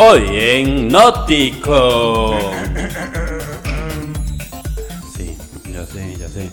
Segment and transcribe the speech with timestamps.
[0.00, 2.38] Hoy en Nótico.
[5.12, 5.36] Sí,
[5.72, 6.48] ya sé, ya sé.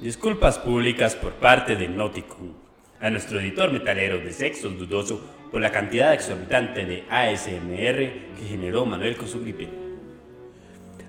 [0.00, 2.36] Disculpas públicas por parte de Nótico.
[3.00, 5.20] A nuestro editor metalero de sexo dudoso
[5.52, 7.96] por la cantidad exorbitante de ASMR
[8.36, 9.38] que generó Manuel con su.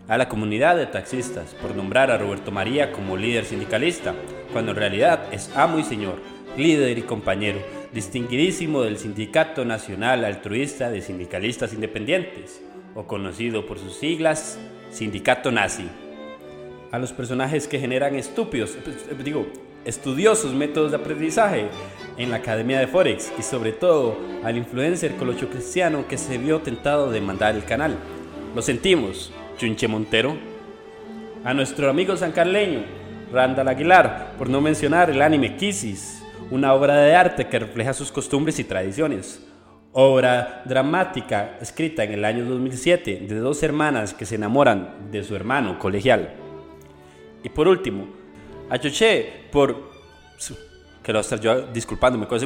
[0.08, 4.14] A la comunidad de taxistas por nombrar a Roberto María como líder sindicalista,
[4.54, 6.20] cuando en realidad es amo y señor,
[6.56, 12.62] líder y compañero, distinguidísimo del Sindicato Nacional Altruista de Sindicalistas Independientes,
[12.96, 14.60] o conocido por sus siglas,
[14.92, 15.88] Sindicato Nazi.
[16.92, 19.48] A los personajes que generan estúpidos, eh, digo,
[19.86, 21.68] estudiosos métodos de aprendizaje
[22.18, 26.60] en la Academia de Forex y sobre todo al influencer colocho cristiano que se vio
[26.60, 27.96] tentado de mandar el canal.
[28.56, 30.36] Lo sentimos, Chunche Montero.
[31.44, 32.84] A nuestro amigo sancarleño,
[33.32, 36.21] Randall Aguilar, por no mencionar el anime Kisses,
[36.52, 39.42] una obra de arte que refleja sus costumbres y tradiciones.
[39.94, 45.36] Obra dramática escrita en el año 2007 de dos hermanas que se enamoran de su
[45.36, 46.34] hermano colegial.
[47.44, 48.08] Y por último,
[48.70, 49.92] a Choché por...
[51.02, 52.46] Que lo estar yo disculpándome con ese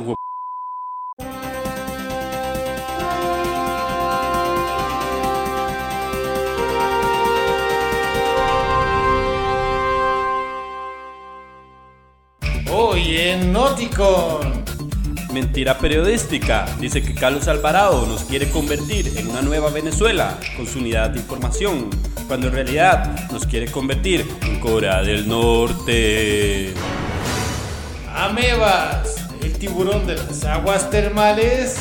[15.31, 16.65] Mentira periodística.
[16.81, 21.19] Dice que Carlos Alvarado nos quiere convertir en una nueva Venezuela con su unidad de
[21.19, 21.89] información,
[22.27, 26.73] cuando en realidad nos quiere convertir en Corea del Norte.
[28.13, 31.77] Amebas, el tiburón de las aguas termales.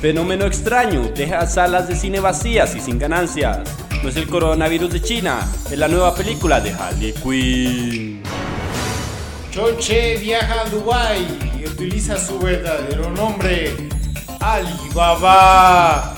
[0.00, 3.68] Fenómeno extraño, deja salas de cine vacías y sin ganancias.
[4.00, 8.33] No es el coronavirus de China, es la nueva película de Harley Quinn.
[9.54, 11.24] Choche viaja a Dubai
[11.60, 13.72] y utiliza su verdadero nombre,
[14.40, 16.16] Alibaba.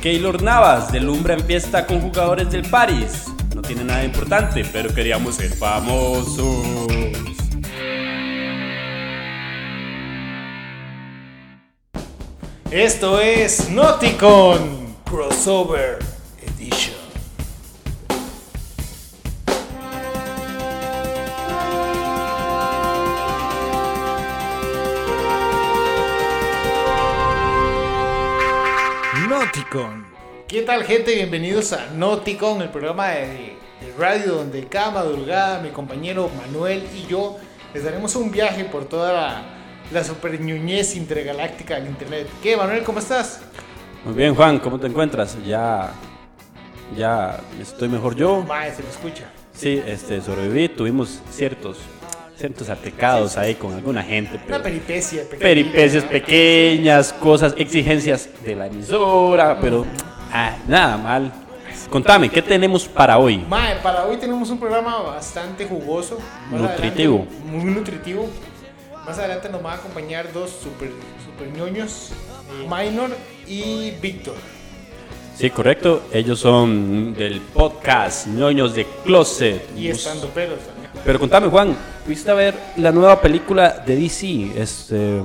[0.00, 3.26] Keylor Navas deslumbra en fiesta con jugadores del Paris.
[3.54, 6.66] No tiene nada importante, pero queríamos ser famosos.
[12.72, 16.11] Esto es Nauticon Crossover
[29.72, 30.04] Nauticon.
[30.48, 31.14] ¿Qué tal gente?
[31.14, 37.06] Bienvenidos a Nauticon, el programa de, de radio donde cada madrugada mi compañero Manuel y
[37.06, 37.38] yo
[37.72, 39.42] les daremos un viaje por toda la,
[39.90, 42.28] la super ñuñez intergaláctica del internet.
[42.42, 42.82] ¿Qué, Manuel?
[42.82, 43.40] ¿Cómo estás?
[44.04, 45.38] Muy bien, Juan, ¿cómo te encuentras?
[45.46, 45.94] Ya,
[46.94, 48.42] ya estoy mejor yo.
[48.42, 49.24] Mae, se me escucha.
[49.54, 51.78] Sí, este, sobreviví, tuvimos ciertos,
[52.42, 55.38] ciertos altercados ahí con alguna gente, Una pero peripecia pequeña.
[55.40, 59.86] peripecias pequeñas, cosas, exigencias de la emisora, pero
[60.32, 61.32] ah, nada mal.
[61.88, 63.36] Contame, ¿qué tenemos para hoy?
[63.48, 66.18] Mae, para hoy tenemos un programa bastante jugoso.
[66.50, 67.18] Nutritivo.
[67.28, 68.28] adelante- muy nutritivo.
[69.06, 70.90] Más adelante nos van a acompañar dos super,
[71.24, 72.08] super ñoños,
[72.60, 73.10] eh, Minor
[73.46, 74.34] y Víctor.
[75.36, 79.62] Sí, correcto, ellos son del podcast Ñoños de Closet.
[79.78, 80.58] Y estando pelos.
[81.04, 81.76] Pero contame, Juan,
[82.06, 84.52] ¿fuiste a ver la nueva película de DC?
[84.56, 85.20] Este,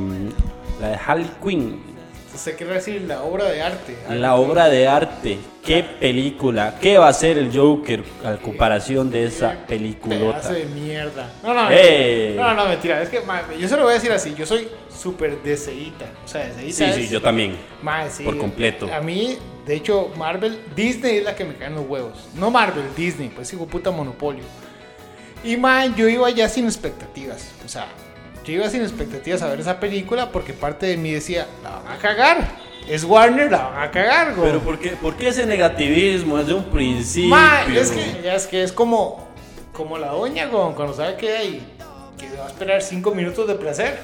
[0.81, 1.97] la de Harley Quinn.
[2.35, 3.97] Se quiere decir la obra de arte.
[4.09, 5.39] La obra de arte.
[5.63, 6.75] ¿Qué película?
[6.79, 10.53] ¿Qué va a ser el Joker a comparación de esa peliculota?
[10.53, 11.31] de mierda.
[11.44, 12.35] No, no, ¡Eh!
[12.38, 13.01] no, no, mentira.
[13.01, 13.22] Es que
[13.59, 14.35] yo se lo voy a decir así.
[14.35, 16.06] Yo soy súper deseíta.
[16.23, 17.57] O sea, deseíta Sí, sí, yo también.
[17.81, 18.23] Mae, sí.
[18.23, 18.88] Por completo.
[18.94, 22.29] A mí, de hecho, Marvel, Disney es la que me caen los huevos.
[22.35, 24.44] No Marvel, Disney, pues hijo puta monopolio.
[25.44, 27.50] Y mae, yo iba ya sin expectativas.
[27.66, 27.88] O sea,
[28.46, 31.88] yo iba sin expectativas a ver esa película porque parte de mí decía, la van
[31.88, 32.68] a cagar.
[32.88, 34.48] Es Warner, la van a cagar, güey.
[34.48, 37.30] Pero ¿por qué, por qué ese negativismo desde un principio?
[37.30, 39.28] Mae, es que, ya es que es como,
[39.74, 41.74] como la doña, güey, cuando sabe que hay,
[42.18, 44.00] que va a esperar cinco minutos de placer.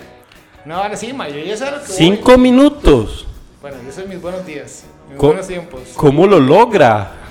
[0.65, 1.95] No, ahora sí, mae, yo ya sé lo que voy.
[1.95, 3.25] Cinco minutos.
[3.61, 5.81] Bueno, yo soy mis buenos días, mis buenos tiempos.
[5.95, 7.22] ¿Cómo lo logra?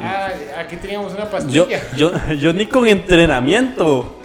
[0.00, 1.80] Ah, aquí teníamos una Yo, pastilla.
[1.96, 4.16] yo, yo ni con entrenamiento.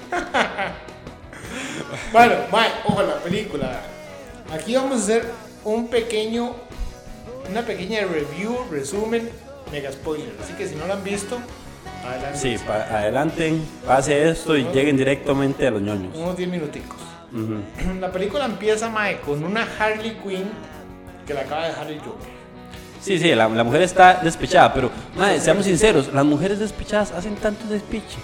[2.11, 3.81] Bueno, mae, ojo la película.
[4.53, 5.25] Aquí vamos a hacer
[5.63, 6.55] un pequeño,
[7.49, 9.29] una pequeña review, resumen,
[9.71, 10.31] mega spoiler.
[10.43, 11.39] Así que si no lo han visto,
[12.07, 12.37] adelante.
[12.37, 16.15] Sí, pa- adelanten, pase esto y lleguen directamente a los ñoños.
[16.15, 16.97] Unos 10 minuticos.
[17.31, 17.99] Ujú.
[17.99, 20.51] La película empieza, mae, con una Harley Quinn
[21.25, 22.43] que la acaba de dejar el Joker.
[23.03, 27.35] Sí, sí, la, la mujer está despechada, pero, mae, seamos sinceros, las mujeres despechadas hacen
[27.35, 28.17] tanto despiche.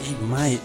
[0.00, 0.58] Y, mae,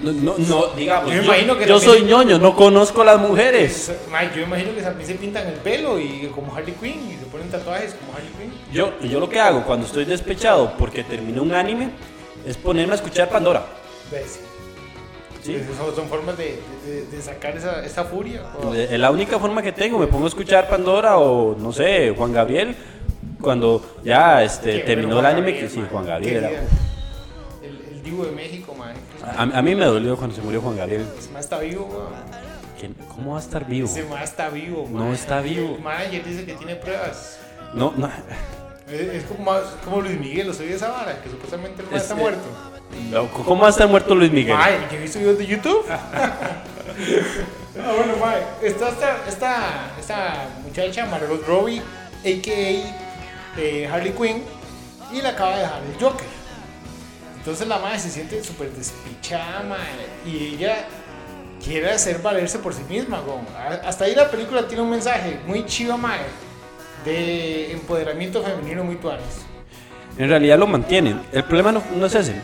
[0.00, 1.10] No, no, no, digamos.
[1.10, 3.90] Yo me imagino que yo también- soy ñoño, no conozco a las mujeres.
[4.10, 7.24] Mae, yo imagino que también se pintan el pelo y como Harley Quinn y se
[7.26, 8.52] ponen tatuajes como Harley Quinn.
[8.72, 11.90] Yo, yo lo que hago cuando estoy despechado porque terminé un anime
[12.46, 13.64] es ponerme a escuchar Pandora.
[14.12, 14.40] ¿Ves?
[15.46, 15.54] ¿Sí?
[15.54, 18.42] Esas Son, son formas de, de- de sacar esa, esa furia.
[18.74, 22.32] Es la única forma que tengo, me pongo a escuchar Pandora o no sé, Juan
[22.32, 22.74] Gabriel.
[23.40, 25.82] Cuando ya este, terminó el anime, que sí.
[25.90, 26.48] Juan Gabriel era.
[26.50, 28.94] El, el divo de México, man.
[29.24, 31.06] A, a mí me dolió cuando se murió Juan Gabriel.
[31.18, 32.08] Ese man está vivo.
[32.80, 33.86] ¿Quién- ¿Cómo va a estar vivo?
[33.88, 35.12] Ese man está vivo, No man.
[35.14, 35.76] está vivo.
[35.76, 37.38] El manager dice que tiene pruebas.
[37.74, 38.10] No, no.
[38.90, 41.20] Es, es como, más- como Luis Miguel, ¿lo esa vara?
[41.22, 42.40] Que supuestamente el man Es- está muerto.
[43.44, 44.56] ¿Cómo va a estar muerto Luis Miguel?
[44.56, 45.84] Mae, ¿que he visto videos de YouTube?
[45.90, 48.42] ah, bueno, mae.
[48.62, 53.60] Está esta, esta, esta muchacha, Margot Robbie, a.k.a.
[53.60, 54.42] eh, Harley Quinn,
[55.12, 56.26] y le acaba de dejar el Joker.
[57.38, 60.86] Entonces la madre se siente súper despichada, mae, y ella
[61.64, 63.20] quiere hacer valerse por sí misma.
[63.56, 66.20] A- Hasta ahí la película tiene un mensaje muy chido, mae,
[67.04, 69.42] de empoderamiento femenino muy tuanes.
[70.18, 71.20] En realidad lo mantienen.
[71.30, 72.40] El problema no, no es ese.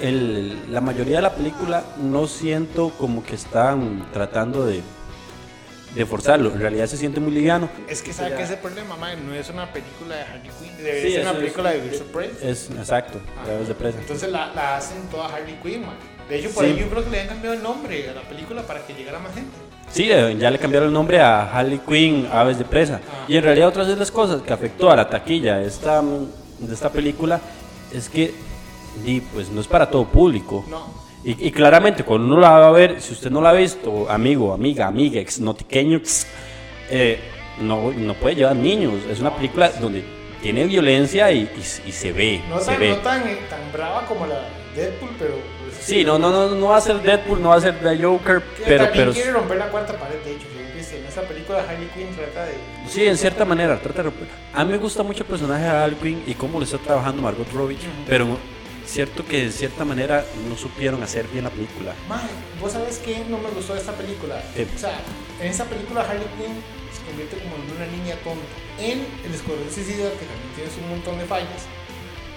[0.00, 4.80] El- la mayoría de la película no siento como que están tratando de,
[5.94, 6.52] de forzarlo.
[6.52, 7.68] En realidad se siente muy liviano.
[7.88, 11.02] Es que sabe que ese problema, mae, no es una película de Harley Quinn, debería
[11.02, 12.30] Sí, ser una eso es- película de Birds of Prey.
[12.42, 13.98] Es exacto, Ah, través de presa.
[14.00, 15.94] Entonces la, la hacen toda Harley Quinn, man.
[16.28, 16.70] De hecho, por Sí.
[16.72, 19.18] ahí yo creo que le han cambiado el nombre a la película para que llegara
[19.20, 19.52] más gente.
[19.92, 23.00] Sí, ya le cambiaron el nombre a Harley Quinn, Aves de Presa.
[23.06, 23.26] Ah.
[23.28, 26.74] Y en realidad otras de las cosas que afectó a la taquilla de esta, de
[26.74, 27.40] esta película
[27.92, 28.34] es que
[29.02, 30.64] di, pues, no es para todo público.
[30.68, 30.86] No.
[31.24, 34.10] Y, y claramente cuando uno la va a ver, si usted no la ha visto,
[34.10, 36.00] amigo, amiga, amiga, ex notiqueño,
[36.90, 37.18] eh,
[37.60, 38.94] no, no puede llevar niños.
[39.10, 40.04] Es una película donde
[40.42, 42.88] tiene violencia y, y- y se ve, No se tan, ve.
[42.90, 44.40] no tan, eh, tan brava como la
[44.76, 45.32] Deadpool, pero.
[45.32, 48.02] pues, Sí, no, no, no, no va a ser Deadpool, no va a ser The
[48.02, 50.46] Joker, pero, pero quiere romper la cuarta pared, de hecho.
[50.86, 52.52] si En esa película Harley Quinn trata de.
[52.88, 54.28] Sí, en cierta manera, trata de romper.
[54.52, 57.22] A mí me gusta mucho el personaje de Harley Quinn y cómo lo está trabajando
[57.22, 58.26] Margot Robbie, pero
[58.86, 61.94] cierto que de cierta manera no supieron hacer bien la película.
[62.08, 62.28] Mae,
[62.60, 64.42] ¿vos sabés qué no me gustó de esta película?
[64.54, 64.66] ¿Qué?
[64.74, 65.00] O sea,
[65.40, 68.44] en esa película Harley Quinn se convierte como en una niña tonta.
[68.78, 71.66] En El Escuadrón Suicida, que también tiene un montón de fallas,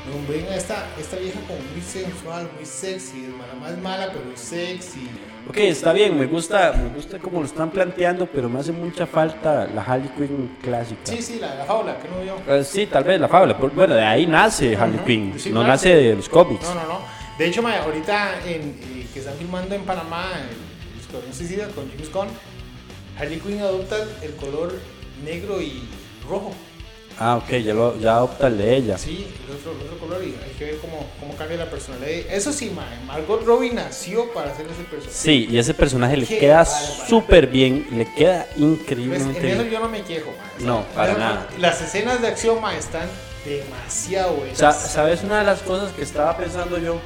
[0.07, 4.35] nos ven a esta, esta vieja como muy sensual, muy sexy, la más mala, pero
[4.35, 5.07] sexy.
[5.49, 9.05] Ok, está bien, me gusta, me gusta cómo lo están planteando, pero me hace mucha
[9.05, 11.01] falta la Harley Quinn clásica.
[11.05, 12.35] Sí, sí, la de la jaula, que no vio.
[12.53, 13.55] Eh, sí, tal vez la fábula.
[13.55, 16.65] pero Bueno, de ahí nace Harley Quinn, sí, no nace de los cómics.
[16.65, 16.99] No, no, no.
[17.37, 20.31] De hecho, ahorita en, eh, que están filmando en Panamá
[20.93, 22.27] El Escuadrón Suicida con James Gunn,
[23.17, 24.73] Harley Quinn adopta el color
[25.23, 25.87] negro y
[26.27, 26.53] rojo.
[27.19, 28.97] Ah, ok, ya, lo, ya adopta el de ella.
[28.97, 32.09] Sí, el otro, el otro color y hay que ver cómo, cómo cambia la personalidad.
[32.31, 35.17] Eso sí, mae, Margot Robbie nació para hacer ese personaje.
[35.17, 36.85] Sí, y ese personaje le Qué queda bárbaro.
[37.09, 38.57] súper bien, le queda ¿Ves?
[38.57, 39.69] En increíblemente eso bien.
[39.73, 40.65] yo no me quejo, mae.
[40.67, 41.47] No, para eso- nada.
[41.57, 43.07] Las escenas de acción, mae, están
[43.45, 44.57] demasiado buenas.
[44.59, 45.23] Sa- ¿Sabes?
[45.23, 46.99] Una de las cosas que estaba pensando yo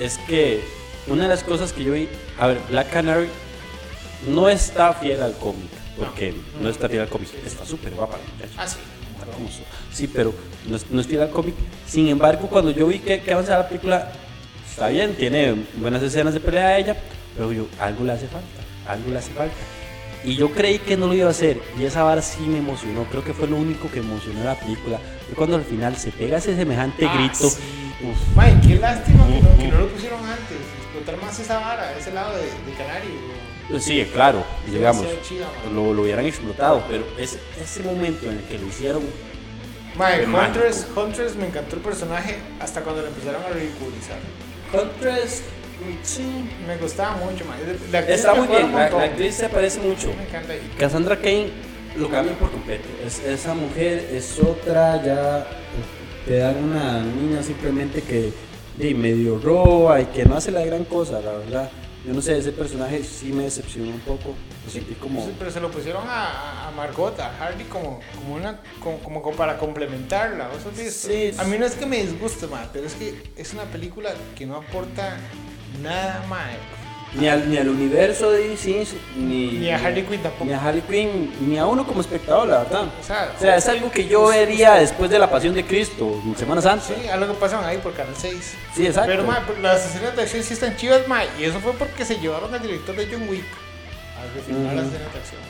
[0.00, 0.62] es que
[1.08, 3.28] una de las cosas que yo vi, a ver, Black Canary
[4.26, 5.68] no está fiel al cómic,
[5.98, 8.62] porque no, está fiel al cómic, está súper guapa la muchacha.
[8.62, 8.76] Ah, sí.
[9.26, 9.62] Su-
[9.96, 10.32] Sí, pero
[10.68, 11.54] no es, no es fiel al cómic.
[11.86, 14.12] Sin embargo, cuando yo vi que, que avanzaba la película,
[14.68, 16.96] está bien, tiene buenas escenas de pelea de ella,
[17.36, 18.46] pero yo, algo le hace falta,
[18.92, 19.54] algo le hace falta.
[20.24, 23.04] Y yo creí que no lo iba a hacer, y esa vara sí me emocionó,
[23.04, 24.98] creo que fue lo único que emocionó la película.
[25.26, 27.48] Fue cuando al final se pega ese semejante Ah, grito.
[27.48, 27.56] sí.
[28.00, 29.72] Uf, Mae, qué lástima que no, que Ujú.
[29.72, 30.56] no lo pusieron antes.
[30.82, 33.10] Explotar más esa vara, ese lado de, de Canario.
[33.80, 35.04] Sí, claro, digamos,
[35.74, 39.02] lo, lo hubieran explotado, pero ese, ese momento en el que lo hicieron,
[39.96, 40.24] Mae.
[40.24, 44.18] Huntress, Huntress me encantó el personaje hasta cuando lo empezaron a ridiculizar.
[44.72, 45.42] Huntress,
[46.02, 46.22] sí,
[46.66, 47.58] Me gustaba mucho, mae.
[47.90, 50.08] La actriz está muy bien, la, la actriz se parece mucho.
[50.16, 50.62] Me encanta ella.
[50.78, 51.48] Cassandra Kane
[51.98, 52.88] lo cambian por completo.
[53.04, 55.46] Es- esa mujer es otra, ya
[56.26, 58.32] te dan una niña simplemente que
[58.76, 61.70] de medio roba y que no hace la gran cosa, la verdad.
[62.06, 64.34] Yo no sé, ese personaje sí me decepcionó un poco.
[64.64, 65.24] Lo sentí como.
[65.24, 69.58] Sí, pero se lo pusieron a, a Margot, a Harley como, como una como, para
[69.58, 70.48] complementarla.
[70.48, 70.92] ¿vos?
[70.92, 71.32] Sí.
[71.36, 74.46] A mí no es que me disguste, mae, pero es que es una película que
[74.46, 75.16] no aporta
[75.82, 76.56] nada, mae.
[77.14, 78.86] Ni al, ni al universo de DC,
[79.16, 80.44] ni, Ni a Harley Quinn tampoco.
[80.44, 82.84] Ni a Harley Quinn, ni a uno como espectador, la verdad.
[83.00, 86.20] O sea, O sea, es algo que yo vería después de la Pasión de Cristo,
[86.24, 86.84] en Semana Santa.
[86.86, 88.54] Sí, algo que pasan ahí por Canal 6.
[88.74, 89.10] Sí, exacto.
[89.10, 91.26] Pero mae, pues, las escenas de acción sí están chivas, mae.
[91.38, 93.44] Y eso fue porque se llevaron al director de John Wick
[94.18, 94.76] a refilmar Ujú.
[94.76, 95.40] las escenas de acción.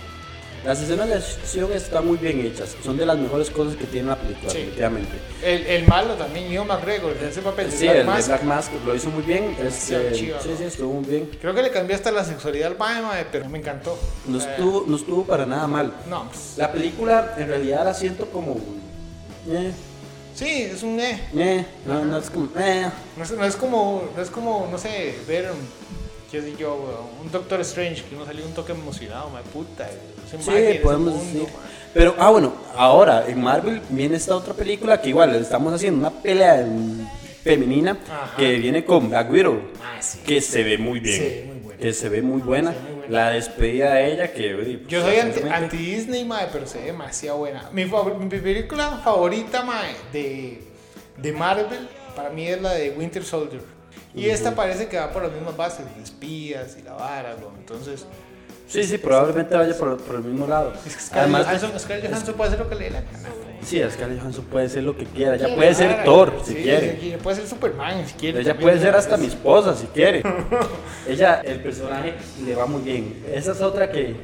[0.64, 2.76] Las escenas de acción están muy bien hechas.
[2.84, 4.58] Son de las mejores cosas que tiene la película, Sí.
[4.58, 5.12] definitivamente.
[5.42, 8.26] El, el malo también, Ian McGregor, de ese papel Sí, Black el Mask.
[8.28, 9.56] Black Mask lo hizo muy bien.
[9.70, 10.56] Sí, chiva, sí, ¿no?
[10.56, 11.30] sí, estuvo muy bien.
[11.40, 13.98] Creo que le cambió hasta la sexualidad al mae, mae, pero me encantó.
[14.26, 15.92] No Eh, estuvo, no estuvo para nada mal.
[16.08, 18.56] No, pues, La película en realidad la siento como...
[19.48, 19.70] Eh,
[20.34, 21.22] sí, es un eh.
[21.36, 22.48] eh, no, no es como...
[22.58, 22.86] Eh.
[23.16, 25.50] No es, no es como, no es como, no sé, ver,
[26.30, 29.88] qué sé yo, weón, un Doctor Strange que uno salió un toque emocionado, mae, puta.
[29.88, 31.48] ese Sí, podemos mundo, decir.
[31.94, 36.10] Pero, ah, bueno, ahora en Marvel viene esta otra película que igual estamos haciendo una
[36.10, 36.66] pelea
[37.42, 38.36] femenina Ajá.
[38.36, 40.18] que viene con Black Widow, Ah, sí.
[40.26, 41.16] que se ve muy bien.
[41.18, 41.80] Sí, muy buena.
[41.80, 42.72] Que se ve muy buena.
[42.72, 43.08] Sí, muy buena.
[43.24, 44.54] La despedida de ella, que.
[44.54, 47.70] uy, Yo soy anti, sinceramente, anti mae, pero se ve demasiado buena.
[47.72, 50.60] Mi, favor- mi película favorita, mae, de,
[51.16, 53.62] de Marvel, para mí es la de Winter Soldier.
[54.18, 57.36] Y esta parece que va por las mismas bases, de espías y la vara.
[57.58, 58.06] Entonces,
[58.66, 60.74] Sí, sí, probablemente vaya por, por el mismo lado.
[60.86, 63.28] es que Scarlett Además, Johansson, Scarlett Johansson puede hacer lo que le dé la gana.
[63.62, 65.36] sí, Scarlett Johansson puede ser lo que quiera.
[65.36, 66.98] Ella puede ser Thor, si Sí, quiere.
[67.00, 68.40] sí, Puede ser Superman, si quiere.
[68.40, 70.22] Ella también, puede ser hasta es- mi esposa si quiere.
[71.08, 73.24] Ella, el personaje le va muy bien.
[73.32, 74.16] Esa es otra que,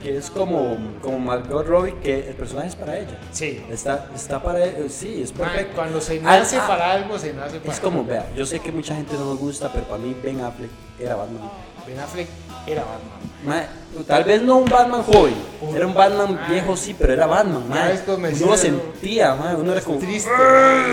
[0.00, 3.18] que es como, como Margot Robbie, que el personaje es para ella.
[3.32, 3.62] Sí.
[3.70, 5.76] Está, está para eh, sí, es Mae, perfecto.
[5.76, 8.60] cuando se Ah, nace ah, para algo, se nace para Es como, vea, yo sé
[8.60, 11.50] que mucha gente no me gusta, pero para mí Ben Affleck era Batman.
[11.86, 12.28] Ben Affleck
[12.66, 13.66] era Batman.
[14.06, 15.34] Tal vez no un Batman joven,
[15.74, 16.46] era un Batman Ah.
[16.50, 19.98] viejo sí, pero era Batman, me Uno lo sentía, uno era como...
[19.98, 20.30] Triste,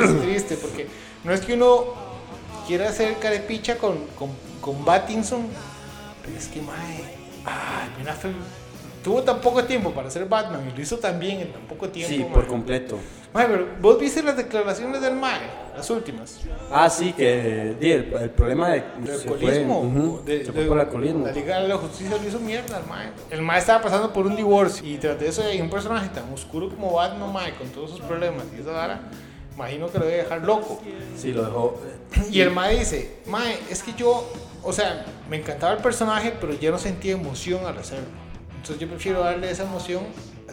[0.03, 0.87] es triste, porque
[1.23, 1.85] no es que uno
[2.67, 5.47] quiera hacer carepicha con, con, con Battinson,
[6.25, 7.03] pero es que, mae,
[7.45, 8.33] ay, Ben Affleck
[9.07, 11.87] tuvo tan poco tiempo para ser Batman y lo hizo tan bien en tan poco
[11.87, 12.13] tiempo.
[12.13, 12.97] Sí, por completo.
[13.33, 15.39] Mae, pero vos viste las declaraciones del mae,
[15.77, 18.83] las últimas, Ah, sí, que el, el problema de...
[19.05, 21.25] se fue, alcoholismo, ujú, de, se fue de- por alcoholismo.
[21.25, 23.07] la Liga de la Justicia lo hizo mierda al mae.
[23.29, 26.29] El mae estaba pasando por un divorcio y tras de eso hay un personaje tan
[26.33, 28.99] oscuro como Batman, mae, con todos sus problemas y esa vara,
[29.55, 30.81] imagino que lo debe dejar loco.
[31.15, 31.79] Sí, lo dejó...
[32.29, 34.29] Y el mae dice, mae, es que yo,
[34.63, 38.26] o sea, me encantaba el personaje, pero ya no sentía emoción al hacerlo.
[38.67, 40.03] Entonces yo prefiero darle esa emoción,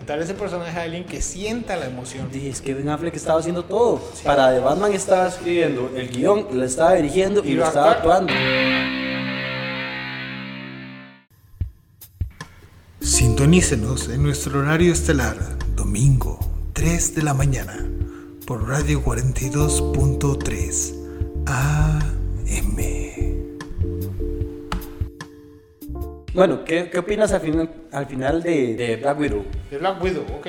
[0.06, 2.30] darle ese personaje a alguien que sienta la emoción.
[2.30, 4.00] Dije, es que Ben Affleck estaba haciendo todo.
[4.22, 8.32] Para The Batman estaba escribiendo el guion, lo estaba dirigiendo y, Y lo estaba actuando.
[13.00, 15.36] Sintonícenos en nuestro horario estelar,
[15.74, 16.38] domingo,
[16.72, 17.84] 3 de la mañana,
[18.46, 20.94] por Radio 42.3
[21.46, 23.43] AM.
[26.34, 29.44] Bueno, ¿qué, qué opinas al final, al final de, de Black Widow?
[29.70, 30.46] De Black Widow, ok.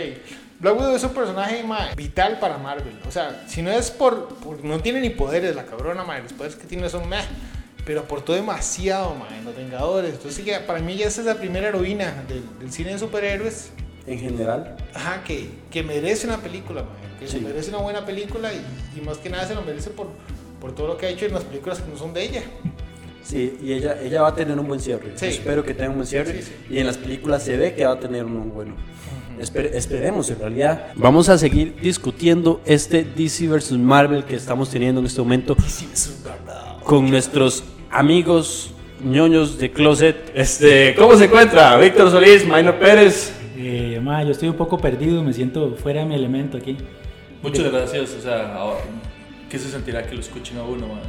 [0.59, 1.63] Black Widow es un personaje
[1.95, 2.97] vital para Marvel.
[3.07, 6.23] O sea, si no es por, por- No tiene ni poderes la cabrona, mae.
[6.23, 7.21] Los poderes que tiene son meh.
[7.85, 10.13] Pero aportó demasiado, mae, en Los Vengadores.
[10.15, 13.69] Entonces, que para mí ya esa es la primera heroína del, del cine de superhéroes.
[14.07, 17.19] En general, Ajá, que, que merece una película, mae.
[17.19, 17.37] Que Sí.
[17.37, 18.65] se merece una buena película y,
[18.97, 20.07] y más que nada se lo merece por,
[20.59, 22.41] por todo lo que ha hecho en las películas que no son de ella.
[23.25, 25.11] Sí, y ella, ella va a tener un buen cierre.
[25.15, 25.25] Sí.
[25.25, 26.33] Espero que tenga un buen cierre.
[26.41, 26.73] Sí, sí.
[26.73, 28.75] Y en las películas se ve que va a tener uno bueno.
[29.41, 30.87] Esper- esperemos, en realidad.
[30.95, 33.73] Vamos a seguir discutiendo este DC vs.
[33.73, 35.57] Marvel que estamos teniendo en este momento
[36.83, 38.71] con nuestros amigos
[39.03, 40.31] ñoños de Closet.
[40.33, 41.75] Este, ¿Cómo se encuentra?
[41.77, 43.33] Víctor Solís, Maynor Pérez.
[43.57, 46.77] Eh, ma, yo estoy un poco perdido, me siento fuera de mi elemento aquí.
[47.41, 48.79] Muchas gracias, o sea, ahora,
[49.49, 50.97] ¿qué se sentirá que lo escuchen a uno, man?
[50.97, 51.01] Ma,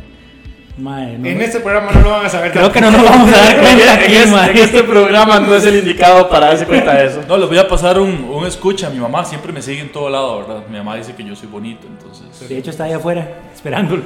[0.79, 2.53] no- En este programa no lo van a saber.
[2.53, 4.47] creo que no nos vamos a dar cuenta En aquí, este, ma.
[4.47, 7.23] en este programa no es el indicado para darse cuenta de eso.
[7.27, 8.91] No, les voy a pasar un, un escucha.
[8.91, 10.63] Mi mamá siempre me sigue en todo lado, ¿verdad?
[10.69, 12.49] Mi mamá dice que yo soy bonito, entonces.
[12.49, 14.03] De hecho está ahí afuera, esperándolo.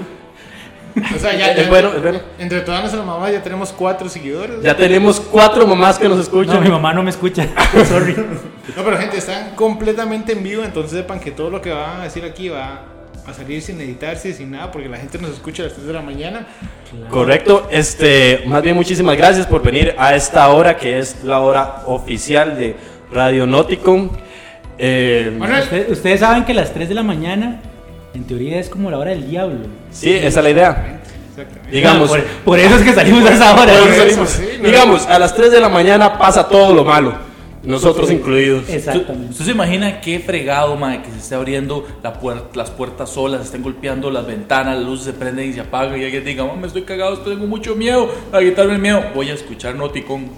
[1.15, 2.19] O sea, ya, Es bueno, es bueno.
[2.39, 4.61] Entre todas nuestras mamás ya tenemos cuatro seguidores.
[4.63, 6.57] Ya tenemos cuatro mamás que nos escuchan.
[6.57, 7.47] No, mi mamá no me escucha.
[7.89, 8.15] Sorry.
[8.15, 12.05] No, pero gente, están completamente en vivo, entonces sepan que todo lo que van a
[12.05, 12.81] decir aquí va
[13.27, 15.93] a salir sin editarse, sin nada, porque la gente nos escucha a las 3 de
[15.93, 16.47] la mañana.
[17.09, 21.83] Correcto, este, más bien muchísimas gracias por venir a esta hora que es la hora
[21.87, 22.75] oficial de
[23.13, 24.11] Radio Nauticum.
[24.79, 25.39] Eh,
[25.91, 27.61] ustedes saben que las 3 de la mañana,
[28.15, 29.67] en teoría, es como la hora del diablo.
[29.91, 31.01] sí, esa es la idea.
[31.31, 31.71] Exactamente.
[31.71, 33.73] Digamos, Por, por eso es que salimos a esa hora.
[34.63, 37.15] digamos, a las 3 de la mañana pasa todo lo malo,
[37.63, 38.69] nosotros incluidos.
[38.69, 39.33] Exactamente.
[39.33, 43.41] ¿Usted se imagina qué fregado, man, que se esté abriendo la puer- las puertas solas,
[43.41, 46.45] se estén golpeando las ventanas, las luces se prenden y se apagan y alguien diga,
[46.45, 49.75] "Oh, me estoy cagado, estoy- tengo mucho miedo, para quitarme el miedo, voy a escuchar
[49.75, 50.29] Noticon.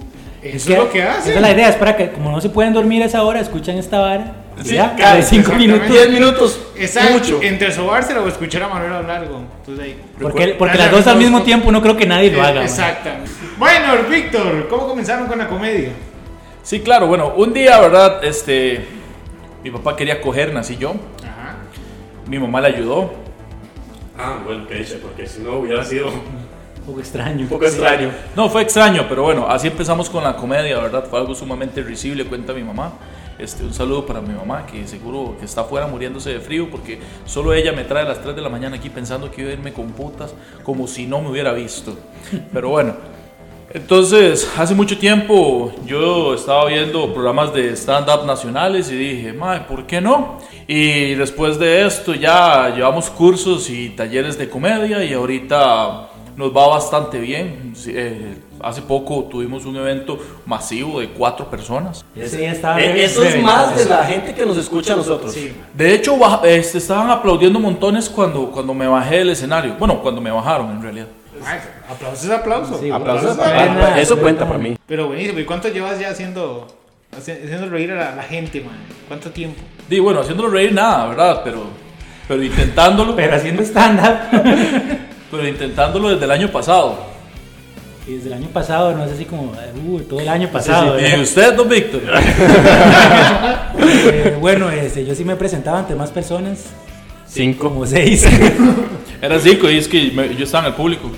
[0.43, 1.31] Eso es lo que hace.
[1.31, 3.38] Esa es la idea, es para que como no se pueden dormir a esa hora,
[3.38, 4.35] escuchan esta vara.
[4.64, 5.67] Sí, ya, cada de 5 exactamente.
[5.79, 5.88] minutos.
[5.93, 7.43] 10 minutos, Exacto, mucho.
[7.43, 9.26] entre sobársela o escuchar a Manuel hablar.
[9.29, 9.41] güey.
[9.61, 9.97] Entonces ahí.
[10.21, 12.55] Porque, porque las dos al mismo tiempo no creo que nadie lo haga.
[12.57, 12.64] man.
[12.64, 13.31] Exactamente.
[13.59, 15.91] Bueno, Víctor, ¿cómo comenzaron con la comedia?
[16.62, 18.25] Sí, claro, bueno, un día, ¿verdad?
[18.25, 18.87] Este,
[19.64, 20.90] mi papá quería coger, nací yo.
[21.23, 21.57] Ajá.
[22.28, 23.12] Mi mamá le ayudó.
[24.16, 27.47] Ah, bueno, que dice, porque si no hubiera sido un Un poco extraño.
[27.49, 28.11] poco extraño.
[28.37, 31.04] No, fue extraño, pero bueno, así empezamos con la comedia, ¿verdad?
[31.09, 32.92] Fue algo sumamente risible, cuenta mi mamá.
[33.38, 37.00] Este, un saludo para mi mamá, que seguro que está afuera muriéndose de frío, porque
[37.25, 39.54] solo ella me trae a las 3 de la mañana aquí pensando que iba a
[39.54, 41.97] irme con putas, como si no me hubiera visto.
[42.52, 42.95] Pero bueno,
[43.71, 49.87] entonces, hace mucho tiempo yo estaba viendo programas de stand-up nacionales y dije, mae, ¿por
[49.87, 50.38] qué no?
[50.66, 56.69] Y después de esto ya llevamos cursos y talleres de comedia y ahorita nos va
[56.69, 57.73] bastante bien.
[57.75, 62.04] Sí, eh, hace poco tuvimos un evento masivo de cuatro personas.
[62.16, 65.33] Estaba Eh, Eso es más de la gente que nos escucha a nosotros.
[65.33, 65.52] Sí.
[65.75, 69.76] De hecho, este, estaban aplaudiendo montones cuando, cuando me bajé del escenario.
[69.78, 71.07] Bueno, cuando me bajaron en realidad.
[71.43, 72.79] Mae, aplauso es aplauso.
[72.81, 73.31] Sí, Aplausos.
[73.33, 73.81] Aplauso es aplauso.
[73.81, 74.01] Buena.
[74.01, 74.77] Eso cuenta para mí.
[74.87, 75.39] Pero buenísimo.
[75.41, 76.67] ¿Y cuánto llevas ya haciendo,
[77.17, 78.77] haci- haciendo reír a la, la gente, man?
[79.09, 79.61] ¿Cuánto tiempo?
[79.89, 81.41] Di, bueno, haciéndolo reír nada, ¿verdad?
[81.45, 81.65] Pero,
[82.29, 83.15] pero intentándolo.
[83.17, 84.17] Pero haciendo stand-up.
[85.31, 87.11] Pero intentándolo desde el año pasado.
[88.07, 89.53] Y desde el año pasado, no es así como,
[89.87, 90.99] uh, todo el año pasado.
[91.01, 92.03] ¿Y usted, don Víctor?
[93.79, 96.67] Eh, bueno, este, yo sí me presentaba ante más personas,
[97.27, 97.69] Cinco.
[97.69, 98.27] como seis.
[99.23, 101.11] Era cinco y es que me- yo estaba en el público.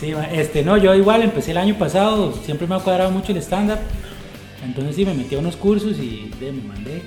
[0.00, 3.38] Sí, este, no, yo igual empecé el año pasado, siempre me ha cuadrado mucho el
[3.38, 3.78] stand-up.
[4.64, 7.02] Entonces sí, me metí a unos cursos y de, me mandé.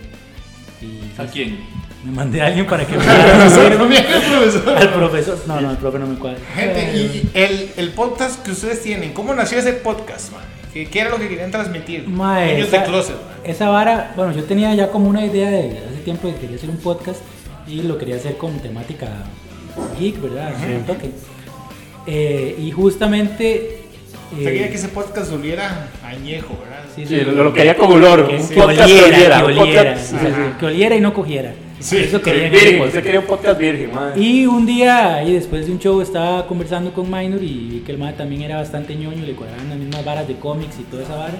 [0.82, 1.60] Y, ¿A quién?
[2.06, 4.78] Me mandé a alguien para que me profesor.
[4.78, 5.38] al profesor.
[5.48, 6.40] No, no, el profe no me cuadra.
[6.56, 10.42] Gente, y el, el podcast que ustedes tienen, ¿cómo nació ese podcast, man?
[10.72, 12.08] ¿Qué, qué era lo que querían transmitir?
[12.08, 13.24] Mae, Niños de esa- closet, man.
[13.44, 16.70] Esa vara, bueno, yo tenía ya como una idea de hace tiempo que quería hacer
[16.70, 17.22] un podcast
[17.68, 19.08] y lo quería hacer con temática
[20.00, 20.54] geek, ¿verdad?
[20.78, 21.12] Un toque.
[22.08, 23.80] Eh, y justamente.
[24.32, 26.84] Usted quería eh, que ese podcast oliera añejo, ¿verdad?
[26.94, 28.28] sí, Sí, sí, lo, lo quería con olor.
[28.28, 31.54] que, podcast oliera, que oliera, podcast- sí, sí, que oliera y no cogiera.
[31.80, 34.20] Sí, Eso quería Virgen, usted quería un podcast virgen, madre.
[34.20, 37.92] Y un día, y después de un show, estaba conversando con Minor y vi que
[37.92, 41.04] el mae también era bastante ñoño, le cuadraban las mismas varas de cómics y toda
[41.04, 41.36] esa vara.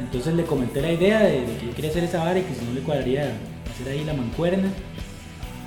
[0.00, 2.54] Entonces le comenté la idea de, de que yo quería hacer esa vara y que
[2.54, 3.32] si no le cuadraría
[3.74, 4.68] hacer ahí la mancuerna.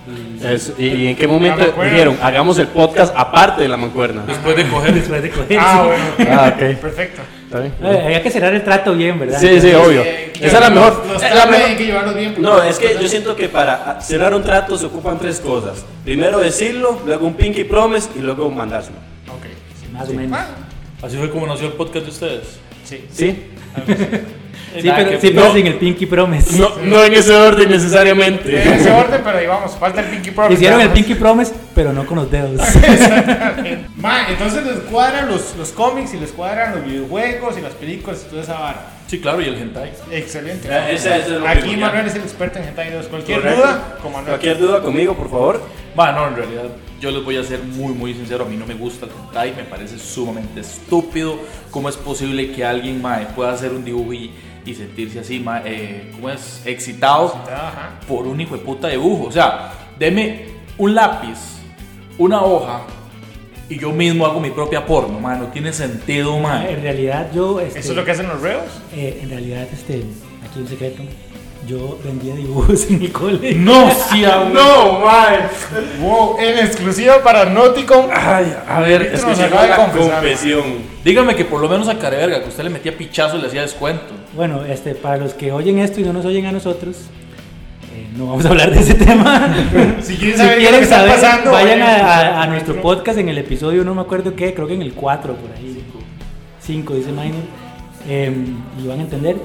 [0.06, 4.24] Y Eso, ¿Y, y en qué momento dijeron, hagamos el podcast aparte de la mancuerna?
[4.28, 4.94] Después de coger.
[4.94, 5.58] después de coger.
[5.62, 6.04] Ah, bueno.
[6.32, 6.78] Ah, ok.
[6.80, 7.22] Perfecto.
[7.46, 7.74] ¿Está bien?
[7.84, 9.40] Eh, Había que cerrar el trato bien, ¿verdad?
[9.40, 10.02] Sí, sí, obvio.
[10.04, 10.98] Eh, Esa es la mejor.
[11.06, 12.30] Los, los es la mejor- hay que llevarlos bien.
[12.34, 15.40] porque No, los es que yo siento que para cerrar un trato se ocupan tres
[15.40, 15.86] cosas.
[16.04, 18.98] Primero decirlo, luego un pinky promise y luego mandárselo.
[19.30, 19.46] Ok.
[19.80, 19.88] sí.
[19.94, 20.40] Más o menos.
[21.02, 22.44] Así fue como nació el podcast de ustedes.
[22.84, 23.06] sí.
[23.12, 23.44] ¿Sí?
[23.88, 23.94] Sí,
[24.82, 25.54] Nada pero, que- sí, pero no.
[25.54, 26.58] sin el Pinky Promise.
[26.58, 28.58] No, no en ese orden En necesariamente.
[28.76, 29.72] ese orden, pero ahí vamos.
[29.78, 30.54] Falta el Pinky Promise.
[30.56, 30.90] Hicieron el.
[30.90, 32.60] Pinky Promise, pero no con los dedos.
[33.98, 38.24] Ma, entonces les cuadran los, los cómics y les cuadran los videojuegos y las películas
[38.26, 38.90] y toda esa vara.
[39.08, 39.92] Sí, claro, y el hentai.
[40.12, 40.68] Excelente.
[40.68, 41.76] Ya, esa- eso es lo Aquí.
[41.78, 43.06] Manuel es el experto en hentai 2.
[43.08, 43.62] Cualquier Correcto.
[43.62, 44.28] duda, con Manuel.
[44.30, 45.62] Cualquier duda conmigo, por favor.
[45.96, 46.64] Bueno, en realidad,
[47.00, 48.46] yo les voy a ser muy, muy sincero.
[48.46, 51.38] A mí no me gusta el hentai, me parece sumamente estúpido.
[51.70, 54.32] ¿Cómo es posible que alguien mae, pueda hacer un dibujo y,
[54.66, 56.62] y sentirse así, eh, ¿cómo es?
[56.66, 58.00] Excitado Ajá.
[58.08, 59.26] por un hijo de puta dibujo.
[59.28, 60.46] O sea, deme
[60.78, 61.38] un lápiz,
[62.18, 62.82] una hoja
[63.70, 65.38] y yo mismo hago mi propia porno, mae.
[65.40, 66.74] No tiene sentido, mae.
[66.74, 67.60] En realidad yo...
[67.60, 68.64] Este, ¿Eso es lo que hacen los reos?
[68.96, 70.04] eh, en realidad, este,
[70.46, 71.04] aquí un secreto.
[71.66, 73.56] Yo vendía dibujos en mi cole.
[73.56, 74.22] No, sí,
[74.54, 75.48] No, mae.
[76.02, 78.08] Wow, en exclusiva para Nauticom.
[78.14, 80.64] Ay, a ver, nos escuchemos acaba de confesión.
[81.06, 83.62] Dígame que por lo menos a Careverga, que usted le metía pichazo y le hacía
[83.62, 84.14] descuento.
[84.36, 86.98] Bueno, este, para los que oyen esto y no nos oyen a nosotros,
[87.94, 89.56] eh, no vamos a hablar de ese tema.
[90.02, 93.30] Si quieren si saber qué lo quieren que está pasando, vayan a, nuestro podcast en
[93.30, 95.84] el episodio, no me acuerdo qué, creo que en el 4 por ahí.
[96.62, 97.44] 5 dice Minor.
[98.08, 99.38] Em, y van a entender.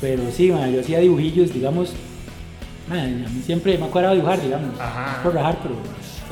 [0.00, 1.94] Pero sí, yo hacía dibujillos, digamos.
[2.90, 4.78] a mí siempre me ha cuadrado dibujar, digamos.
[4.80, 5.18] Ajá.
[5.18, 5.74] No por rajar, pero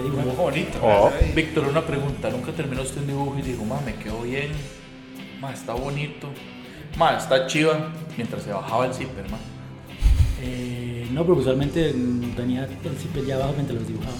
[0.04, 0.24] dibujar.
[0.24, 0.78] dibujo bonito.
[0.82, 1.10] Oh.
[1.34, 2.28] Víctor, una pregunta.
[2.30, 4.50] ¿Nunca terminó usted un dibujo y dijo, ma, me quedó bien?
[5.40, 6.28] Ma, está bonito.
[6.96, 7.90] Ma, está chiva.
[8.16, 9.38] Mientras se bajaba el zipper, ma.
[10.42, 14.16] Eh, no, pero usualmente mm, tenía el zipper ya abajo mientras los dibujaba.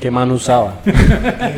[0.00, 0.78] ¿Qué mano usaba?
[0.86, 1.56] Eh,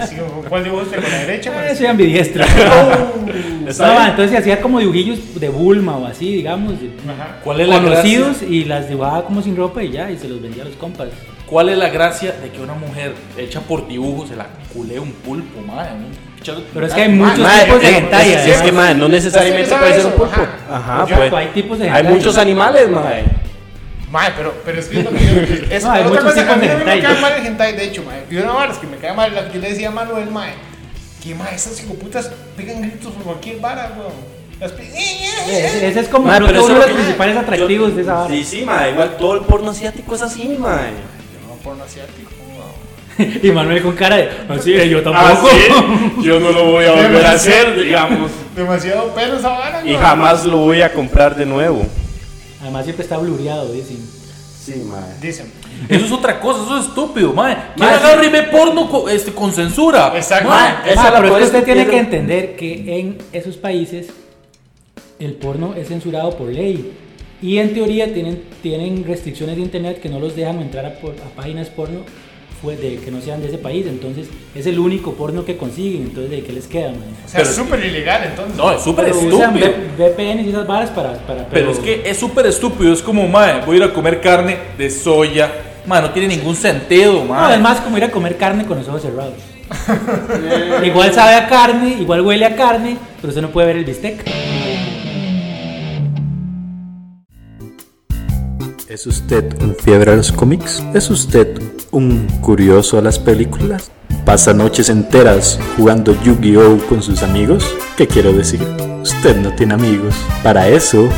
[0.48, 1.00] ¿Cuál dibujo usted?
[1.00, 1.70] ¿Con la derecha?
[1.70, 2.44] Eh, soy ambidiestro.
[3.66, 4.10] ¿Está No, bien?
[4.10, 6.74] entonces hacía como dibujillos de Bulma o así, digamos,
[7.08, 7.38] Ajá.
[7.44, 8.48] ¿Cuál es la conocidos gracia?
[8.48, 11.08] y las dibujaba como sin ropa y ya, y se los vendía a los compas.
[11.52, 15.12] ¿Cuál es la gracia de que una mujer hecha por dibujo se la culé un
[15.12, 15.86] pulpo, ma?
[15.92, 16.06] Un
[16.40, 18.32] pichazo- Pero es que hay muchos Mae, tipos de hentai.
[18.32, 20.40] Es, es que, mae, no necesariamente Sí, puede ser un pulpo.
[20.72, 21.06] ajá.
[21.06, 21.32] Yo- pues.
[21.34, 23.24] hay tipos de Hay muchos animales, mae.
[24.10, 25.18] Mae, pero, pero es que es lo que
[25.68, 25.74] yo.
[25.76, 27.46] Es, No, hay otra muchos cosa, tipos a mí de no me cae mal el
[27.46, 28.22] hentai, de hecho, mae.
[28.30, 30.30] Y una vara es que me cae mal la que yo le decía a Manuel,
[30.30, 30.54] mae.
[31.22, 34.12] Que mae, esas psicoputas pegan gritos por cualquier vara, weón.
[34.58, 38.14] Las pi- Ese, ese es como pero uno de los principales atractivos yo- de esa
[38.14, 38.28] vara.
[38.30, 38.92] Sí, sí, mae.
[38.92, 41.12] Igual todo el porno asiático es así, mae.
[41.62, 42.30] No, porno asiático.
[43.42, 45.50] Y Manuel con cara de, así yo Ah, tampoco.
[45.50, 48.30] sí, yo no lo voy a volver a hacer, digamos.
[48.56, 51.82] Demasiado pelo esa vara, Y jamás lo voy a comprar de nuevo.
[52.62, 53.98] Además siempre está blureado, dicen.
[54.64, 55.18] Sí, mae.
[55.20, 55.52] Dicen.
[55.90, 57.56] Eso es otra cosa, eso es estúpido, mae.
[57.76, 60.12] ¿Quién agarra y ve porno co- este, con censura?
[60.16, 60.48] Exacto.
[60.48, 64.06] Mae, Esa Ah, es la pero que usted tiene que entender que en esos países
[65.18, 66.92] el porno es censurado por ley.
[67.42, 71.14] Y en teoría tienen, tienen restricciones de internet que no los dejan entrar a, por-
[71.14, 72.00] a páginas porno
[72.62, 73.84] fue de, que no sean de ese país.
[73.88, 76.02] Entonces es el único porno que consiguen.
[76.02, 77.00] Entonces, ¿de qué les queda, man?
[77.24, 78.56] O sea, Pero- es súper ilegal entonces.
[78.56, 79.74] No, es súper Pero usan estúpido.
[79.98, 81.14] V- VPN y esas varas para...
[81.26, 82.92] para Pero es que es súper estúpido.
[82.92, 85.50] Es como, mae, voy a ir a comer carne de soya.
[85.84, 87.54] Mae, no tiene ningún sentido, No, mae.
[87.54, 89.34] además como ir a comer carne con los ojos cerrados.
[90.84, 94.22] igual sabe a carne, igual huele a carne, pero usted no puede ver el bistec.
[98.92, 100.82] ¿Es usted un fiebre a los cómics?
[100.92, 101.58] ¿Es usted
[101.92, 103.90] un curioso a las películas?
[104.26, 107.74] ¿Pasa noches enteras jugando Yu-Gi-Oh con sus amigos?
[107.96, 108.60] ¿Qué quiero decir?
[109.00, 110.14] Usted no tiene amigos.
[110.42, 111.08] Para eso,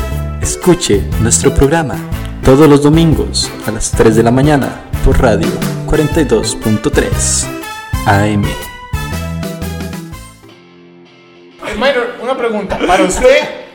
[0.41, 1.97] escuche nuestro programa
[2.45, 5.49] todos los domingos a las 3 de la mañana por radio
[5.85, 7.45] 42.3
[8.05, 8.45] AM.
[11.75, 12.79] Minor, una pregunta.
[12.87, 13.65] Para usted,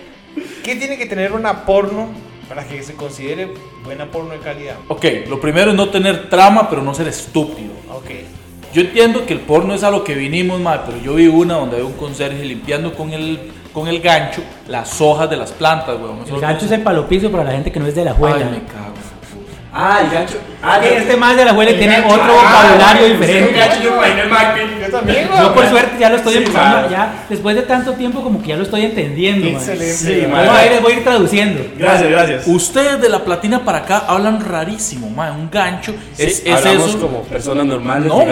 [0.64, 2.08] ¿qué tiene que tener una porno
[2.48, 3.52] para que se considere
[3.84, 4.76] buena porno de calidad?
[4.88, 7.72] Ok, lo primero es no tener trama, pero no ser estúpido.
[7.92, 8.10] Ok.
[8.72, 11.54] Yo entiendo que el porno es a lo que vinimos, mae, pero yo vi una
[11.54, 15.98] donde había un conserje limpiando con el, con el gancho las hojas de las plantas,
[16.00, 16.18] weón.
[16.18, 18.12] Eso El no gancho es el palopizo para la gente que no es de la
[18.14, 18.36] juela.
[18.36, 18.89] Ay, me cago.
[19.72, 20.36] Ah, el gancho.
[20.62, 22.14] Ah, Que este más de la El tiene gancho.
[22.14, 23.58] otro Ah, vocabulario el diferente.
[23.58, 23.96] gancho, yo
[24.28, 24.62] Macri.
[24.80, 28.20] Yo también, Yo por suerte ya lo estoy Sí, empezando, ya después de tanto tiempo
[28.20, 29.46] como que ya lo estoy entendiendo.
[29.46, 29.54] man.
[29.54, 29.92] Excelente.
[29.94, 30.22] Sí, güey.
[30.26, 30.30] man.
[30.44, 31.62] Bueno, ahí les voy a ir traduciendo.
[31.76, 32.42] Gracias, gracias.
[32.46, 35.30] Ustedes de la platina para acá hablan rarísimo, mae.
[35.30, 37.00] Un gancho es, Sí, es hablamos eso.
[37.00, 38.08] como personas normales.
[38.08, 38.16] No.
[38.16, 38.28] Un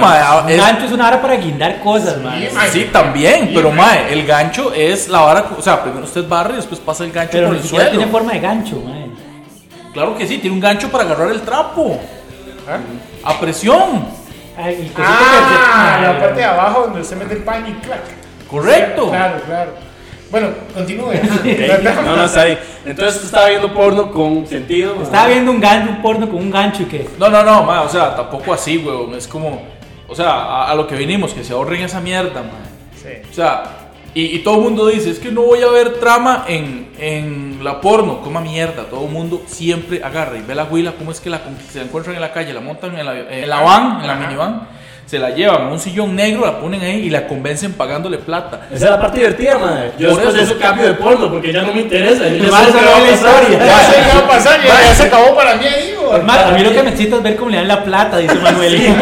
[0.51, 2.42] es- gancho es una hora para guindar cosas, man.
[2.72, 6.57] Sí, también, pero mae, el gancho es la vara, o sea, primero usted barre y
[6.57, 7.90] después pasa el gancho Pero por el suelo.
[7.90, 8.97] tiene forma de gancho, man.
[9.98, 11.98] Claro que sí, tiene un gancho para agarrar el trapo.
[12.68, 12.78] ¿Ah?
[13.28, 14.06] A presión.
[14.56, 17.72] Ay, el cosito Ah, que- la parte de abajo donde usted mete el pan y
[17.84, 18.02] clac.
[18.48, 19.08] Correcto.
[19.11, 19.72] Claro, claro.
[20.30, 21.14] Bueno, continúe.
[22.04, 22.56] No, no, está ahí.
[22.87, 25.02] Entonces tú estabas viendo porno con sentido.
[25.02, 27.11] Estaba viendo un gancho, un porno con un gancho y que.
[27.18, 29.14] No, no, no, mae, o sea, tampoco así, weón.
[29.16, 29.62] Es como,
[30.06, 32.68] o sea, a, a lo que vinimos, que se ahorren esa mierda, mae.
[33.02, 33.28] Sí.
[33.28, 33.64] O sea,
[34.14, 37.58] y, y todo el mundo dice, es que no voy a ver trama en, en
[37.62, 38.84] la porno, coma mierda.
[38.84, 41.40] Todo el mundo siempre agarra y ve la huila, cómo es que la,
[41.70, 44.14] se la encuentran en la calle, la montan en la, en la van, en la
[44.14, 44.68] minivan,
[45.06, 48.66] se la llevan a un sillón negro, la ponen ahí y la convencen pagándole plata.
[48.70, 49.92] Esa es la parte divertida, madre.
[49.98, 50.52] Yo Por después de eso.
[50.52, 52.28] eso cambio de porno porque ya no me interesa.
[52.28, 53.42] Yo ya sé eso qué va a pasar.
[53.42, 53.66] historia.
[53.66, 56.62] Ya sé qué va a pasar, ya, ya se acabó para mí ahí, a mí
[56.62, 58.96] lo que me excita es ver cómo le dan la plata, dice Manuel.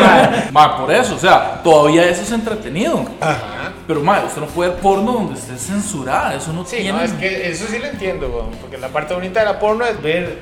[0.53, 3.05] Ma, por eso, o sea, todavía eso es entretenido.
[3.21, 3.66] Ajá.
[3.87, 6.93] Pero, ma, usted no puede ver porno donde esté censurada, eso no Sí, tiene...
[6.93, 8.59] no, es que eso sí lo entiendo, güey.
[8.61, 10.39] Porque la parte bonita de la porno es ver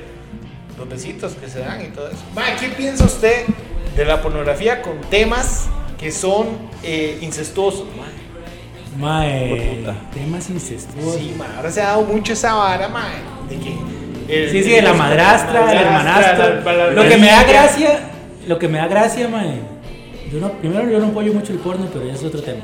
[0.77, 2.17] los besitos que se dan y todo eso.
[2.33, 3.45] Ma, ¿qué piensa usted
[3.95, 5.67] de la pornografía con temas
[5.99, 6.47] que son
[6.83, 8.05] eh, incestuosos, ma?
[8.97, 11.15] Mae, temas incestuosos.
[11.15, 13.05] Sí, ma, ahora se ha dado mucho esa vara, ma,
[13.49, 13.75] de que...
[14.27, 16.61] el- Sí, sí, de la madrastra, hermanastro.
[16.63, 17.99] la- la- Lo la- que me da gracia,
[18.47, 19.59] lo que me da gracia, mae.
[20.35, 22.59] Yo no, primero yo no apoyo mucho el porno, pero ya es otro tema.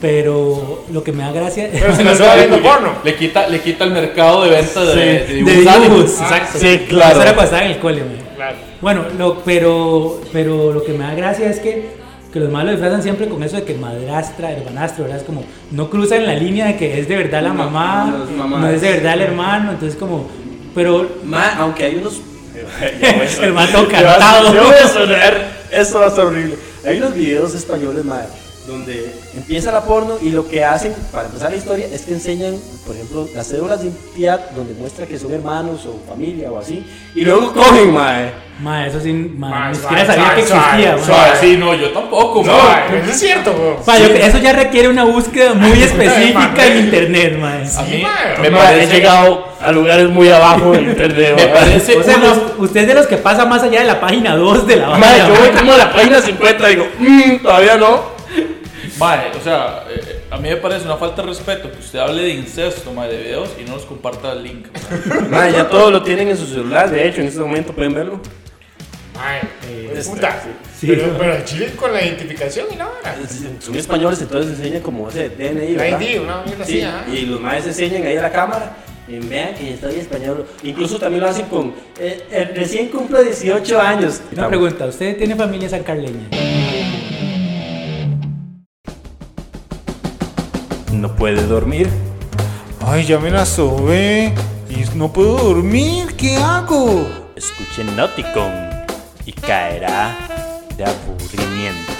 [0.00, 2.92] Pero lo que me da gracia Pero se la está viendo porno.
[3.02, 6.20] Le quita, le quita el mercado de venta de, Sí, de de dibujos dibujos, animados.
[6.20, 6.58] exacto.
[6.58, 7.22] Sí, Eso claro.
[7.22, 8.02] era cuando estaba en el cole.
[8.36, 8.56] Claro.
[8.80, 11.88] Bueno, lo, pero, pero lo que me da gracia es que,
[12.32, 15.18] que los malos disfrazan siempre con eso de que madrastra, hermanastro, ¿verdad?
[15.20, 18.04] Es como, no cruzan la línea de que es de verdad la No, mamá,
[18.36, 20.28] no es no de verdad el hermano, entonces como,
[20.74, 22.20] pero Ma, aunque hay unos.
[23.42, 24.54] el a- cantado.
[24.54, 25.58] Yo voy a sonar.
[25.70, 26.56] Esto va a estar horrible.
[26.84, 28.28] Hay unos videos españoles, madre,
[28.68, 32.54] donde empieza la porno y lo que hacen para empezar la historia es que enseñan,
[32.86, 36.86] por ejemplo, las cédulas de identidad donde muestra que son hermanos o familia o así.
[37.14, 38.32] Y luego cogen, madre.
[38.60, 41.04] Ma, eso sí, ma, Ma, ni siquiera sabía que existía, ma.
[41.04, 42.86] Suave, sí, no, yo tampoco, No, ma.
[43.00, 43.52] eso es cierto,
[43.86, 47.54] yo- eso ya requiere una búsqueda muy específica en internet, ma.
[47.54, 48.42] A Sí, mí ma.
[48.42, 51.34] me Ma, he parece, llegado a lugares muy abajo en internet.
[51.36, 53.86] me parece O sea, uno- los- usted es de los que pasa más allá de
[53.86, 56.74] la página 2 de la Ma, vaina, yo voy como a la página 50 y
[56.74, 58.17] digo, "Mm, todavía no.
[58.98, 62.22] Mae, o sea, eh, a mí me parece una falta de respeto que usted hable
[62.22, 64.66] de incesto, mae, de videos y no nos comparta el link.
[65.30, 66.90] Ma, ya todo lo tienen en su celular.
[66.90, 68.20] De hecho, en este momento pueden verlo.
[69.20, 70.42] Ay, Eh, pues, puta.
[70.78, 72.88] Sí, pero, pero en Chile con la identificación y no,
[73.60, 76.00] Son españoles, entonces enseñan como ese DNI, la ¿verdad?
[76.00, 77.04] ID, una mierda así, Sí, ajá.
[77.12, 78.76] y los maestros enseñan ahí a la cámara.
[79.08, 80.46] Y vean que estoy español.
[80.62, 81.72] Incluso también lo hacen con.
[81.98, 84.20] eh, eh, recién cumplo 18 años.
[84.32, 86.28] Una pregunta, ¿usted tiene familia sancarleña?
[90.98, 91.88] No puede dormir.
[92.84, 94.32] Ay, ya me la sobé
[94.68, 97.06] y no puedo dormir, ¿qué hago?
[97.36, 98.52] Escuche Nauticon
[99.24, 100.16] y caerá
[100.76, 101.92] de aburrimiento.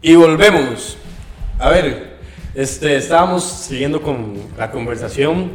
[0.00, 0.96] Y volvemos.
[1.58, 2.18] A ver,
[2.54, 5.50] este, estábamos siguiendo con la conversación.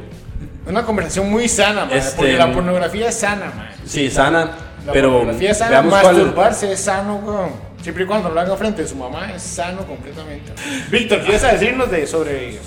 [0.68, 3.70] Una conversación muy sana, man, Este- porque la pornografía es sana, man.
[3.86, 4.52] Sí, sana.
[4.86, 6.16] La pero pornografía es sana, veamos cuál.
[6.18, 7.73] masturbarse es sano, weón.
[7.84, 10.52] Siempre y cuando lo haga frente a su mamá es sano completamente.
[10.89, 12.58] Víctor, ¿quieres decirnos de sobre,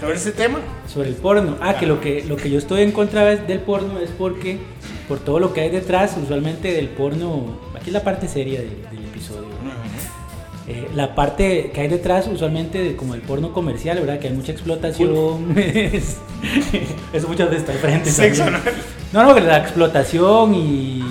[0.00, 0.58] sobre ese tema?
[0.92, 1.56] Sobre el porno.
[1.60, 4.58] Ah, que lo que lo que yo estoy en contra de- del porno es porque
[5.08, 8.82] por todo lo que hay detrás, usualmente del porno, aquí es la parte seria del,
[8.90, 9.48] del episodio.
[10.70, 14.18] Eh, la parte que hay detrás, usualmente, de- como el porno comercial, ¿verdad?
[14.18, 15.54] Que hay mucha explotación.
[15.58, 16.18] es-
[17.14, 18.10] Eso muchas veces está de frente.
[18.10, 18.44] Sexo.
[19.14, 21.02] No, no, que la explotación y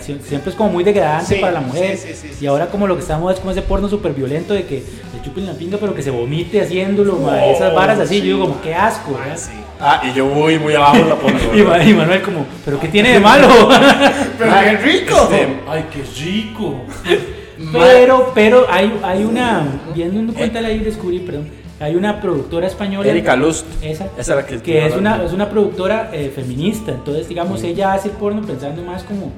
[0.00, 1.96] siempre es como muy degradante Sí, para la mujer.
[1.96, 2.44] sí, sí, sí, sí.
[2.44, 4.76] y ahora como lo que estamos es como ese porno súper violento de que
[5.14, 8.40] le chupen la pinga pero que se vomite haciéndolo, ma, esas varas así, yo digo
[8.48, 9.18] como qué asco.
[9.80, 11.38] Ah, y yo voy muy abajo la pongo.
[11.54, 13.46] Y, Ma- y Manuel como, pero qué tiene de malo.
[14.38, 15.14] Pero qué rico.
[15.30, 16.82] Este, Ay, qué rico.
[17.72, 21.48] pero, pero hay, hay una, viendo un documental ahí descubrí, perdón,
[21.80, 23.08] hay una productora española.
[23.08, 23.66] Erika Lust.
[23.82, 27.62] Esa, Esa es la que que es una, es una productora eh, feminista, entonces digamos
[27.62, 29.32] ella hace porno pensando más como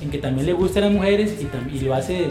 [0.00, 2.28] en que también le gustan las mujeres y, y lo hace,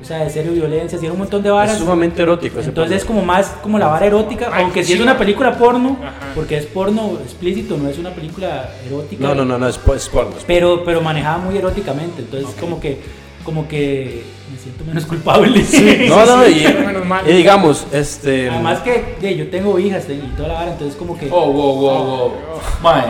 [0.00, 1.78] o sea, de serio violencia, tiene un montón de Es varas.
[1.78, 2.60] sumamente erótico.
[2.60, 3.20] ese Entonces es porno.
[3.22, 4.94] como más como la vara erótica, Ay, aunque si sí.
[4.94, 6.12] es una película porno, Ajá.
[6.34, 9.22] porque es porno explícito, no es una película erótica.
[9.26, 10.36] No, no, no, no, es, po- es porno.
[10.36, 13.00] es Pero, pero manejada muy eróticamente, entonces como que
[13.48, 15.64] como que me siento menos culpable.
[16.06, 17.26] No, no, sí, y, menos mal.
[17.26, 18.50] y digamos, este.
[18.50, 21.28] Además que yo tengo hijas y toda la vara, entonces como que...
[21.30, 22.32] Oh, wow, wow, wow.
[22.82, 23.04] Mae,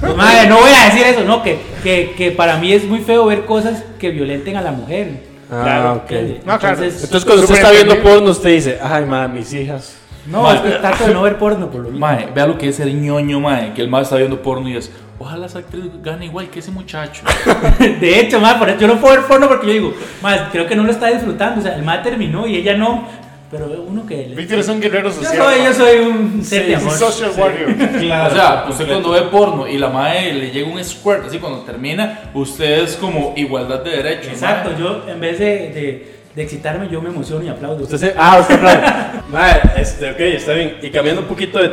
[0.00, 3.00] Pues, madre, no voy a decir eso, no, que, que, que para mí es muy
[3.00, 5.24] feo ver cosas que violenten a la mujer.
[5.50, 6.10] Ah, ok.
[6.10, 6.40] ¿entiende?
[6.46, 6.76] No, claro.
[6.76, 9.96] Entonces, Entonces cuando usted está viendo porno, usted dice, ay, ma, mis hijas.
[10.26, 10.54] no, Mae.
[10.56, 12.00] es que trato de no ver porno por lo mismo.
[12.06, 13.74] mae, vea lo que es ser ñoño, mae.
[13.74, 14.90] Que el mae está viendo porno y es,
[15.22, 17.22] ojalá esa actriz gane igual que ese muchacho.
[17.78, 20.66] De hecho, madre, por eso yo no puedo ver porno porque yo digo, madre, creo
[20.66, 23.06] que no lo está disfrutando, o sea, el madre terminó y ella no,
[23.50, 24.26] pero uno que...
[24.28, 25.36] le- Víctor es un guerrero Yo social.
[25.36, 25.74] soy, yo man.
[25.74, 26.92] soy un ser de un amor.
[26.94, 27.70] social warrior.
[28.30, 31.60] o sea, usted cuando ve porno y la mae le llega un squirt, así cuando
[31.60, 34.28] termina, usted es como igualdad de derechos.
[34.32, 34.78] Exacto, mae.
[34.80, 37.82] yo en vez de, de, de excitarme, yo me emociono y aplaudo.
[37.84, 38.14] Usted se.
[38.16, 39.20] Ah, usted aplaude.
[39.30, 40.78] Ma, este, ok, está bien.
[40.82, 41.72] Y cambiando un poquito de,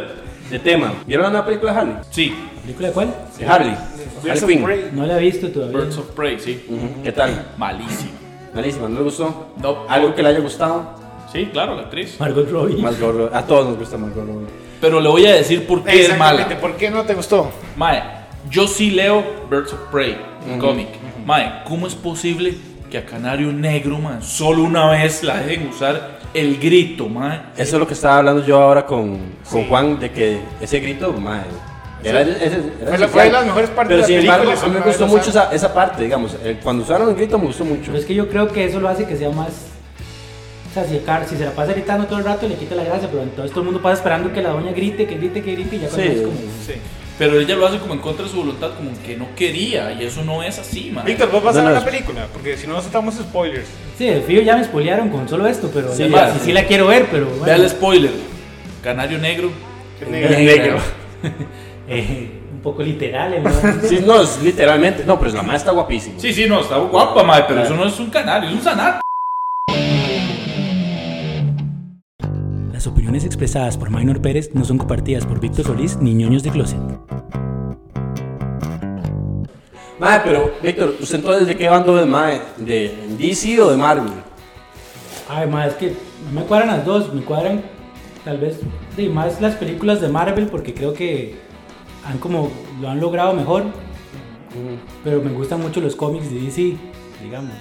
[0.50, 0.94] de tema.
[1.06, 1.96] ¿Vieron la nueva película de Harley?
[2.12, 3.16] Sí, ¿Película de cuál?
[3.38, 3.72] De Harley.
[4.24, 4.64] Birds Harley of Quinn.
[4.64, 4.90] Prey.
[4.92, 5.78] No la he visto todavía.
[5.80, 6.66] Birds of Prey, sí.
[6.70, 7.48] Ujú, ¿Qué tal?
[7.58, 8.12] Malísimo.
[8.54, 9.54] Malísima, ¿no le gustó?
[9.62, 9.86] No.
[9.88, 10.96] ¿Algo que le haya gustado?
[11.32, 12.20] Sí, claro, la actriz.
[12.20, 12.82] Margot Robbie.
[12.82, 13.36] Margot Robbie.
[13.38, 14.48] A todos nos gusta Margot Robbie.
[14.82, 16.62] Pero le voy a decir por qué es Exactamente, mala.
[16.62, 17.52] ¿por qué no te gustó?
[17.76, 18.02] Mae,
[18.50, 20.18] yo sí leo Birds of Prey,
[20.52, 20.88] un cómic.
[21.26, 22.56] Mae, ¿cómo es posible
[22.90, 27.42] que a Canario Negro, mae, solo una vez la dejen usar el grito, mae?
[27.58, 31.12] Eso es lo que estaba hablando yo ahora con, con Juan, de que ese grito,
[31.14, 31.44] ma,
[32.04, 32.56] era, ese- era
[32.96, 33.10] esencial.
[33.10, 35.08] fue de las mejores partes Pero de sin la película, embargo, a mí me gustó
[35.08, 36.36] mucho esa, esa parte, digamos.
[36.44, 37.84] el- cuando usaron el grito me gustó mucho.
[37.88, 39.50] Pero es que yo creo que eso lo hace que sea más.
[40.70, 42.84] O sea, si, Car- si se la pasa gritando todo el rato le quita la
[42.84, 45.52] gracia, pero entonces todo el mundo pasa esperando que la doña grite, que grite, que
[45.54, 46.14] grite y ya cuando Sí.
[46.16, 46.38] es como.
[47.20, 50.04] Pero ella lo hace como en contra de su voluntad, como que no quería, y
[50.06, 51.04] eso no es así, mae.
[51.06, 53.68] Víctor, vos vas No, a no, la es- película, porque si no nos estamos spoilers.
[53.98, 56.54] Sí, de fijo ya me spoilearon con solo esto, pero Sí, sí, ya, sí, sí.
[56.54, 57.26] la quiero ver, pero.
[57.28, 58.12] Bueno, Vea el spoiler.
[58.82, 59.52] Canario Negro.
[60.10, 60.30] negro.
[60.30, 60.78] Negro.
[61.90, 63.52] eh, un poco literal, ¿no?
[63.88, 65.04] Sí, no, es literalmente.
[65.06, 66.18] No, pero la madre está guapísima.
[66.20, 69.02] Sí, sí, no, está guapa, mae, pero eso no es un canario, es un sanar.
[72.80, 76.50] Las opiniones expresadas por Minor Pérez no son compartidas por Víctor Solís ni ñoños de
[76.50, 76.80] closet.
[80.00, 82.40] Madre, pero, Víctor, ¿usted entonces de qué bando es, madre?
[82.56, 84.14] ¿De DC o de Marvel?
[85.28, 85.94] Ay, más es que
[86.34, 87.64] no me cuadran las dos, me cuadran
[88.24, 88.62] tal vez
[88.96, 91.36] de más las películas de Marvel porque creo que
[92.06, 93.66] han como lo han logrado mejor,
[95.04, 96.78] pero me gustan mucho los cómics de DC,
[97.22, 97.52] digamos.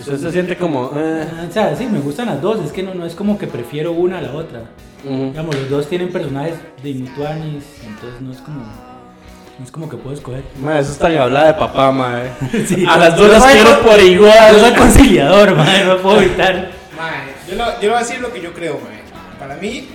[0.00, 0.90] Usted se siente como.
[0.96, 3.46] eh, O sea, sí, me gustan las dos, es que no, no es como que
[3.46, 4.62] prefiero una a la otra.
[5.04, 5.26] ujú.
[5.26, 8.64] Digamos, los dos tienen personajes de mutuanis, entonces no es como
[9.56, 10.42] no es como que puedo escoger.
[10.60, 12.32] Madre, eso está en hablar de papá, madre.
[12.66, 12.84] Sí.
[12.88, 14.60] A las dos Yo las quiero por Yo igual.
[14.60, 16.70] soy conciliador, madre, no puedo evitar.
[16.96, 19.04] Mae, yo, lo- yo le voy a decir lo que yo creo, mae.
[19.38, 19.88] Para mí,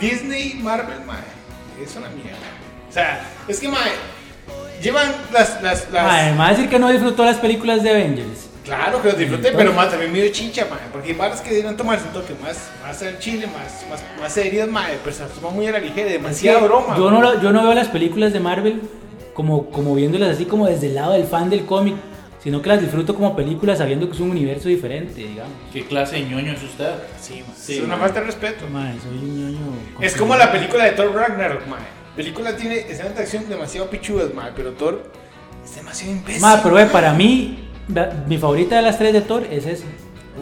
[0.00, 1.18] Disney, Marvel, mae,
[1.82, 2.38] es una mierda.
[2.88, 3.90] O sea, es que, mae,
[4.80, 5.60] llevan las.
[5.62, 8.43] las, las- Mae, me va a decir que no disfrutó las películas de Avengers.
[8.64, 11.54] Claro que los disfruté, pero más también me dio chicha, mae, porque hay varas que
[11.54, 15.22] deben tomarse un toque más, más al chile, más, más, más serias, mae, pero se
[15.22, 16.96] las toma muy a la ligera, demasiada broma.
[16.96, 18.80] Yo no, lo- yo no veo las películas de Marvel
[19.34, 21.94] como, como viéndolas así como desde el lado del fan del cómic,
[22.42, 25.52] sino que las disfruto como películas sabiendo que es un universo diferente, digamos.
[25.72, 26.90] ¿Qué clase de ñoño es usted?
[27.20, 28.66] Sí, Sí, es una falta de respeto.
[28.70, 29.76] Mae, soy un ñoño.
[30.00, 31.66] Es como la película de Thor Ragnarok.
[31.68, 31.76] La
[32.16, 35.10] película tiene escenas de acción demasiado pichudas, mae, pero Thor
[35.64, 36.40] es demasiado imbécil.
[36.42, 36.92] Mae, pero ve, mae.
[36.92, 37.63] para mí,
[38.26, 39.84] mi favorita de las tres de Thor es esa.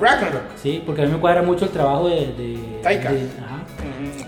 [0.00, 0.42] Ragnarok.
[0.56, 2.14] Sí, porque a mí me cuadra mucho el trabajo de.
[2.32, 3.12] de Taika.
[3.12, 3.62] de- ajá.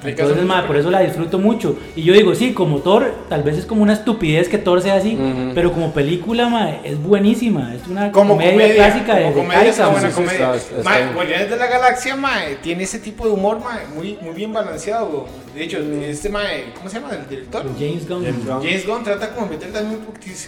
[0.04, 1.76] Entonces, mae, por eso la disfruto mucho.
[1.96, 4.94] Y yo digo, sí, como Thor, tal vez es como una estupidez que Thor sea
[4.96, 5.52] así, Ujú.
[5.54, 7.74] pero como película, mae, es buenísima.
[7.74, 10.54] Es una Como comedia, comedia, clásica de, como de comedia es buena sí, comedia.
[10.54, 11.12] está-.
[11.14, 15.26] Guardianes de la Galaxia, mae, tiene ese tipo de humor, mae, muy, muy bien balanceado.
[15.54, 17.64] De hecho, este mae, ¿cómo se llama el director?
[17.78, 18.24] James Gunn.
[18.24, 18.62] James Gunn.
[18.62, 20.00] James Gunn trata como meter también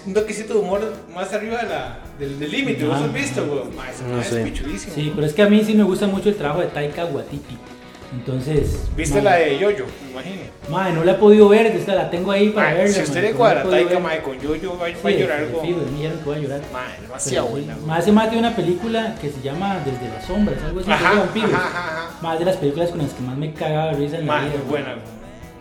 [0.07, 2.85] un, toquecito de humor más arriba de la, del límite.
[2.85, 3.05] ¿Vos Ah.
[3.05, 3.61] has visto, güey?
[3.77, 4.95] Mae, ese No es pichudísimo.
[4.95, 7.57] Sí, pero es que a mí sí me gusta mucho el trabajo de Taika Waititi.
[8.17, 8.89] Entonces.
[8.97, 9.85] ¿Viste la de Yoyo?
[10.05, 10.43] Me imagino.
[10.71, 12.95] Mae, no la he podido ver, esta la tengo ahí para Mae, verla.
[12.95, 15.63] si usted mae, le cuadra Taika, mae, con Yoyo, va, Sí, va a llorar algo.
[15.63, 16.61] me dijeron que voy a llorar.
[16.73, 17.53] Mae, demasiado sí.
[17.53, 17.75] buena.
[17.75, 17.87] güey.
[17.87, 21.11] Más hace más de una película que se llama Desde las sombras, algo así, Ajá,
[21.13, 21.53] de vampiros.
[21.55, 22.11] ajá, ajá, ajá.
[22.23, 24.53] Más de las películas con las que más me cagaba risa en la vida.
[24.69, 24.95] buena.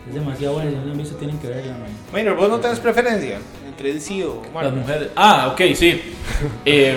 [0.08, 1.88] Es demasiado buena, si no la han visto tienen que verla, man.
[2.12, 3.38] Bueno, vos no tenés preferencia
[3.68, 5.08] entre DC o Las mujeres.
[5.14, 6.00] Ah, ok, sí.
[6.64, 6.96] Eh,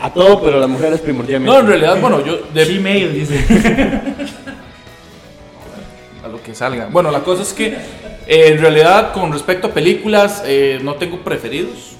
[0.00, 1.52] A todo, pero las mujeres primordialmente.
[1.52, 2.38] no, en realidad, bueno, yo.
[2.54, 3.38] de- Gmail, dice.
[6.40, 6.88] que salga.
[6.90, 7.78] Bueno, la cosa es que eh,
[8.48, 11.96] en realidad con respecto a películas eh, no tengo preferidos.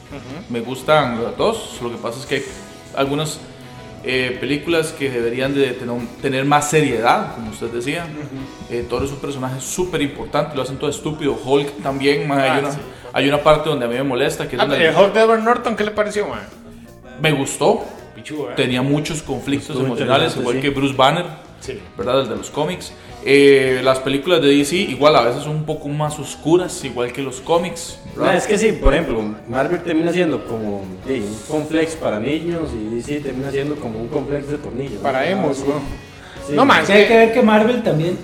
[0.49, 1.79] Me gustan las dos.
[1.83, 2.43] Lo que pasa es que hay
[2.97, 3.39] algunas
[4.03, 8.07] eh, películas que deberían de tener, tener más seriedad, como usted decía.
[8.71, 11.39] Eh, Thor es un personaje súper importante, lo hacen todo estúpido.
[11.45, 12.79] Hulk también, ma, Ah, hay, una, sí.
[13.13, 15.21] hay una parte donde a mí me molesta que es Ah, donde el Hulk de
[15.21, 16.41] Edward Norton, ¿qué le pareció, man?
[17.21, 17.85] me gustó.
[18.15, 18.55] Pichudo, ¿eh?
[18.57, 20.63] Tenía muchos conflictos Estuvo emocionales, igual sí.
[20.63, 21.27] que Bruce Banner.
[21.61, 21.79] Sí.
[21.97, 22.23] ¿verdad?
[22.23, 22.93] El de los cómics.
[23.25, 27.23] Eh, las películas de DC igual a veces son un poco más oscuras, igual que
[27.23, 27.99] los cómics.
[28.17, 32.71] No, es que sí, por ejemplo, Marvel termina siendo como sí, un complex para niños
[32.75, 34.95] y DC termina siendo como un complex de tornillos.
[34.95, 35.01] ¿no?
[35.03, 35.65] Para emos, Sí.
[35.67, 35.79] güey.
[36.49, 36.53] Sí.
[36.55, 38.19] No, Sí, hay que ver que Marvel también,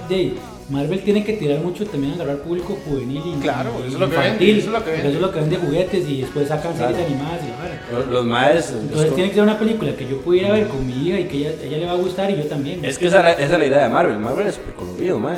[0.68, 4.00] Marvel tiene que tirar mucho también a agarrar público juvenil y Claro, y eso es
[4.00, 5.09] lo que infantil, vende, eso es lo que vende.
[5.09, 7.07] eso es lo que vende juguetes y después sacan series Claro.
[7.07, 7.98] animadas y la.
[7.98, 8.70] Los, los maes.
[8.72, 11.37] Entonces tiene que ser una película que yo pudiera ver con mi hija y que
[11.38, 12.85] ella, ella le va a gustar y yo también.
[12.85, 14.18] Es que esa, esa es la idea de Marvel.
[14.18, 15.37] Marvel es colorido, mae.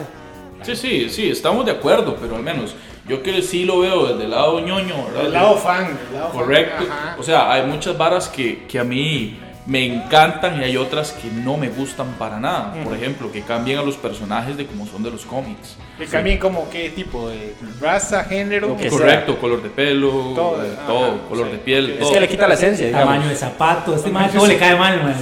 [0.62, 2.74] Sí, sí, sí, estamos de acuerdo, pero al menos
[3.06, 5.26] yo que sí lo veo desde el lado ñoño, ¿verdad?
[5.26, 5.96] El lado fan.
[6.10, 6.84] el lado fan, Correcto.
[6.90, 7.16] ajá.
[7.18, 9.38] O sea, hay muchas varas que, que a mí
[9.68, 12.72] me encantan y hay otras que no me gustan para nada.
[12.82, 15.76] Por ejemplo, que cambien a los personajes de como son de los cómics.
[15.98, 18.68] Que cambien como qué tipo de raza, género.
[18.68, 21.52] Lo que Correcto, color de pelo, Todo, todo, ajá, todo color sí.
[21.52, 21.90] de piel.
[21.90, 22.12] Es todo.
[22.12, 23.08] que le quita la esencia, digamos.
[23.08, 25.14] Tamaño de zapato, este man todo le cae mal, man.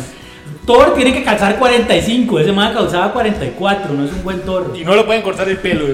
[0.64, 4.72] Thor tiene que calzar 45, ese man calzaba 44, no es un buen Thor.
[4.76, 5.86] Y no le pueden cortar el pelo.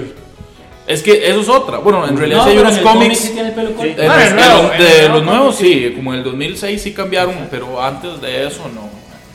[0.85, 1.77] Es que eso es otra.
[1.77, 3.17] Bueno, en realidad No, hay pero unos el cómics.
[3.19, 4.01] sí tiene el pelo corto.
[4.01, 7.81] El nuevo, de el nuevo los nuevos sí, como en el 2006 sí cambiaron, pero
[7.81, 8.89] antes de eso no.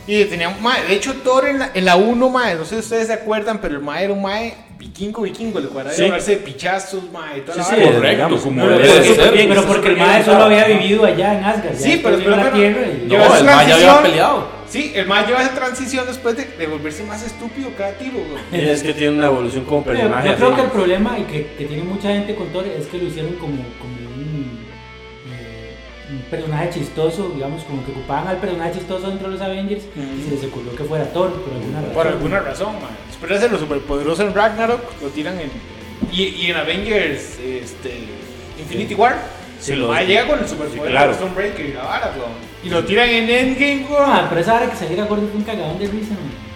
[0.06, 2.80] Y tenía, mae, de hecho, Thor en la, en la 1, mae, no sé si
[2.80, 6.02] ustedes se acuerdan, pero el mae era un mae vikingo, vikingo, le cuadraba Sí.
[6.04, 7.86] llevarse de pichazos, mae, toda Sí, la sí, vara.
[7.96, 9.32] Correcto, digamos, como pero- debe pero de ser.
[9.32, 11.72] bien, Pero porque el mae solo había vivido allá en Asgard.
[11.74, 14.02] ya Sí, pero vino a la pero- tierra y- No, el Maya había transición.
[14.02, 14.57] peleado.
[14.68, 18.68] Sí, el mae lleva esa transición después de, de volverse más estúpido cada tiro, güey.
[18.68, 20.28] Es que tiene una evolución como Pero personaje.
[20.28, 22.98] yo creo que el problema y que, que tiene mucha gente con Thor es que
[22.98, 24.58] lo hicieron como, como un,
[25.32, 25.74] eh,
[26.10, 30.24] un personaje chistoso, digamos, como que ocupaban al personaje chistoso dentro de los Avengers y
[30.24, 31.94] se les ocurrió que fuera Thor por alguna razón.
[31.94, 32.90] Por alguna razón, mae.
[33.08, 35.50] Después de hacerlo superpoderoso en Ragnarok, lo tiran en.
[36.12, 37.92] Y, y en Avengers este,
[38.58, 39.16] Infinity War,
[39.60, 41.16] Sí, el lo- llega con el superpoder sí, claro.
[41.58, 42.28] y la vara, güey.
[42.64, 44.00] Y lo tiran en Endgame, güey.
[44.04, 46.48] Ah, pero esa hora que saliera gordo fue un cagadón de risa, man.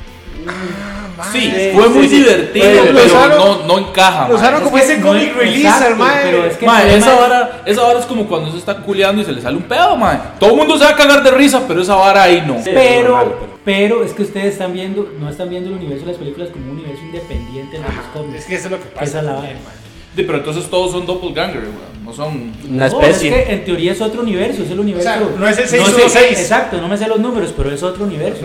[1.31, 4.23] Sí, fue muy divertido, Pero lo pero usaron- no, no encaja.
[4.23, 4.37] Lo mae.
[4.43, 6.21] usaron como Es ese comic no- release exacto, al mae.
[6.25, 9.23] pero es que- Mae, el esa vara, esa vara es como cuando se está culeando
[9.23, 10.19] y se le sale un pedo, mae.
[10.41, 12.55] Todo el mundo se va a cagar de risa, pero esa vara ahí no.
[12.57, 12.71] Sí.
[12.75, 16.11] Pero, normal, pero- pero es que ustedes están viendo, no están viendo el universo de
[16.13, 18.39] las películas como un universo independiente de los Ajá, cómics.
[18.41, 19.05] Es que eso es lo que pasa.
[19.05, 19.77] Esa es la también, vara.
[20.15, 22.05] Sí, pero entonces todos son doppelganger, weón.
[22.05, 22.53] No son.
[22.69, 23.29] Una No, especie.
[23.41, 25.09] es que en teoría es otro universo, es el universo.
[25.09, 26.39] O sea, no es el sé- 616.
[26.41, 28.45] Exacto, no me sé los números, pero es otro universo.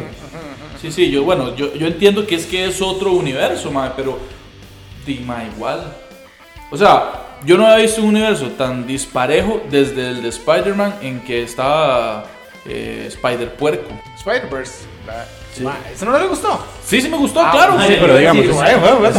[0.81, 4.17] Sí, sí, yo, bueno, yo, yo entiendo que es que es otro universo, mae, pero.
[5.05, 5.91] Di, mae, igual.
[6.71, 11.19] O sea, yo no había visto un universo tan disparejo desde el de Spider-Man en
[11.21, 12.25] que estaba
[12.65, 13.89] eh, Spider-Puerco.
[14.17, 14.85] Spider-Verse.
[15.55, 15.63] Sí.
[15.93, 16.63] ¿Eso no le gustó?
[16.85, 17.73] Sí, sí me gustó, Ah, claro.
[17.87, 19.11] sí, pero digamos, Sí, es- güey, güey,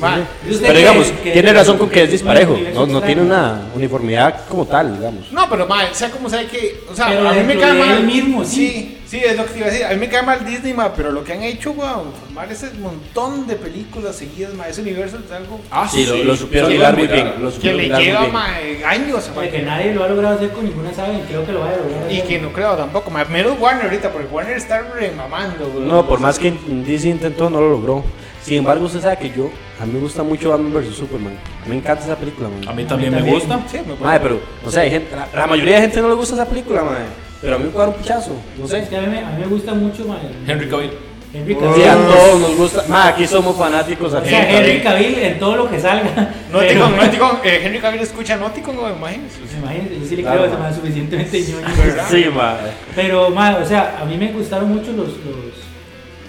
[0.00, 2.56] Pero digamos, tiene razón con que es disparejo.
[2.74, 5.30] No, no tiene una uniformidad como tal, digamos.
[5.32, 8.02] No, pero mae, sea como sea que, o sea, Pero a mí me cae mal
[8.04, 8.99] mismo, sí.
[9.10, 9.18] Sí.
[9.18, 9.86] sí, es lo que te iba a decir.
[9.86, 12.70] A mí me cae mal Disney, ma, pero lo que han hecho, weón, formar ese
[12.74, 16.78] montón de películas seguidas, ma, ese universo es algo Ah, Sí, lo, lo supieron Sí,
[16.78, 17.32] muy bien.
[17.42, 18.32] Lo que le lleva bien.
[18.32, 18.46] ma,
[18.86, 21.60] años, ma, que nadie lo ha logrado hacer con ninguna saga y creo que lo
[21.60, 22.12] va a lograr.
[22.12, 25.88] y que no creo tampoco, ma, menos Warner ahorita, porque Warner está remamando, weón.
[25.88, 28.04] No, por más que DC intentó, no lo logró.
[28.42, 29.50] Sin embargo, usted sabe que yo,
[29.80, 31.34] a mí me gusta mucho Batman vs Superman.
[31.66, 32.66] Me encanta esa película, man.
[32.66, 33.38] A mí también me también.
[33.38, 33.60] gusta.
[33.70, 36.14] Sí, me Madre, pero, o sea, hay gente, la, la mayoría de gente no le
[36.14, 37.04] gusta esa película, madre.
[37.40, 38.86] Pero a mí me puede dar un pichazo, no Es sé.
[38.88, 40.90] que a mí, me- a mí me gusta mucho ma, el- Henry Cavill.
[41.32, 41.84] Henry Sí, Cavill.
[41.88, 42.84] a todos nos gusta.
[42.88, 44.28] Madre, aquí somos fanáticos O aquí.
[44.30, 46.34] sea, Henry Cavill en todo lo que salga.
[46.52, 49.38] Pero- Noticon, eh, Henry Cavill escucha Noticon, weón, imagínense.
[49.38, 50.68] Pues imagínate, yo sí le Claro, creo que ma.
[50.70, 51.66] es suficientemente ñoño.
[52.10, 52.70] Sí, madre.
[52.96, 55.70] Pero, ma, o sea, a mí me gustaron mucho los, los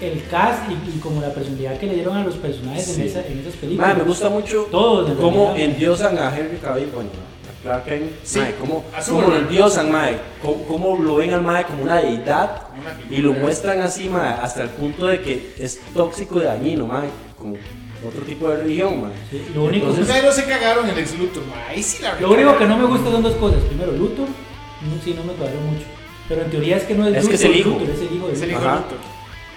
[0.02, 3.20] el cast y, y como la personalidad que le dieron a los personajes en, esa,
[3.26, 3.88] en esas películas.
[3.90, 5.70] Madre, me gusta mucho Todos, en cómo realidad.
[5.72, 6.90] endiosan a Henry Cavill,
[7.64, 8.12] Clark Kent.
[8.24, 10.18] Sí, Madre, cómo, cómo lo endiosan, madre.
[10.42, 12.62] Cómo, cómo lo ven al madre como una deidad
[13.10, 17.10] y lo muestran así, madre, hasta el punto de que es tóxico y dañino, madre.
[17.38, 17.56] Como
[18.08, 19.16] otro tipo de religión, madre.
[19.30, 22.20] Sí, lo único- Entonces, Ustedes no se cagaron en Lex Luthor, ma, ahí sí la
[22.20, 23.62] Lo único que no me gusta son dos cosas.
[23.66, 25.86] Primero, Luthor, no, sí, no me cuadró mucho.
[26.28, 27.70] Pero en teoría es que no es, Es que es Luthor, el hijo.
[27.80, 28.98] Luthor, es el hijo de es el hijo de Luthor.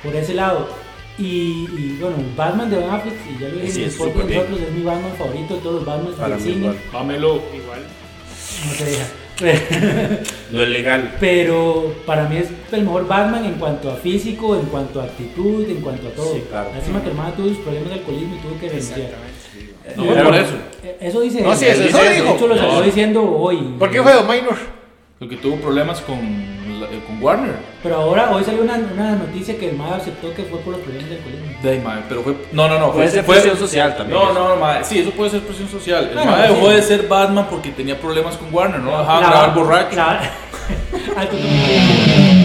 [0.02, 0.83] Por ese lado.
[1.18, 4.72] Y, y, bueno, Batman de Ben Affleck, y ya lo dije Sí, es nosotros, es
[4.72, 6.72] mi Batman favorito de todos los Batman Para del mí cine.
[6.92, 7.34] Dámelo.
[7.54, 7.80] Igual.
[8.66, 9.04] No se deja.
[10.52, 11.16] No es legal.
[11.18, 15.68] Pero para mí es el mejor Batman en cuanto a físico, en cuanto a actitud,
[15.68, 16.34] en cuanto a todo.
[16.34, 16.70] Sí, claro.
[16.74, 19.10] Lástima que el man tuvo sus problemas de alcoholismo y tuvo que renunciar.
[19.96, 20.54] No, Pero- por eso.
[21.00, 21.42] Eso dice.
[21.42, 22.24] No, sí, eso- eso dijo.
[22.24, 22.82] De hecho, lo salió No.
[22.82, 23.56] diciendo hoy.
[23.78, 24.56] ¿Por qué fue Don Minor?
[25.18, 26.18] Porque tuvo problemas con,
[27.06, 27.54] con Warner.
[27.82, 30.82] Pero ahora, hoy salió una, una noticia que el man aceptó que fue por los
[30.82, 31.46] problemas del alcoholismo.
[31.62, 32.34] De ahí, mae, pero fue.
[32.52, 32.92] No, no, no.
[32.92, 34.18] Puede Fue, ser fue- presión social también.
[34.20, 36.08] No, no, mae, Sí, eso puede ser presión social.
[36.08, 36.54] El Bueno, mae sí.
[36.54, 38.80] dejó de ser Batman porque tenía problemas con Warner.
[38.80, 39.96] No dejaban grabar borracho.
[39.96, 40.20] la-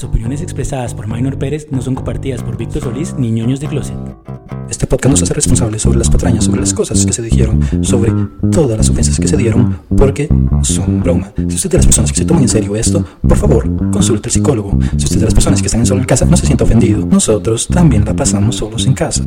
[0.00, 3.68] Las opiniones expresadas por Minor Pérez no son compartidas por Víctor Solís ni ñoños de
[3.68, 3.98] Closet.
[4.70, 7.60] Este podcast no se hace responsable sobre las patrañas, sobre las cosas que se dijeron,
[7.84, 8.10] sobre
[8.50, 10.26] todas las ofensas que se dieron, porque
[10.62, 11.34] son broma.
[11.36, 14.28] Si usted es de las personas que se toman en serio esto, por favor, consulte
[14.28, 14.70] al psicólogo.
[14.96, 16.64] Si usted es de las personas que están en solo en casa, no se sienta
[16.64, 17.04] ofendido.
[17.04, 19.26] Nosotros también la pasamos solos en casa.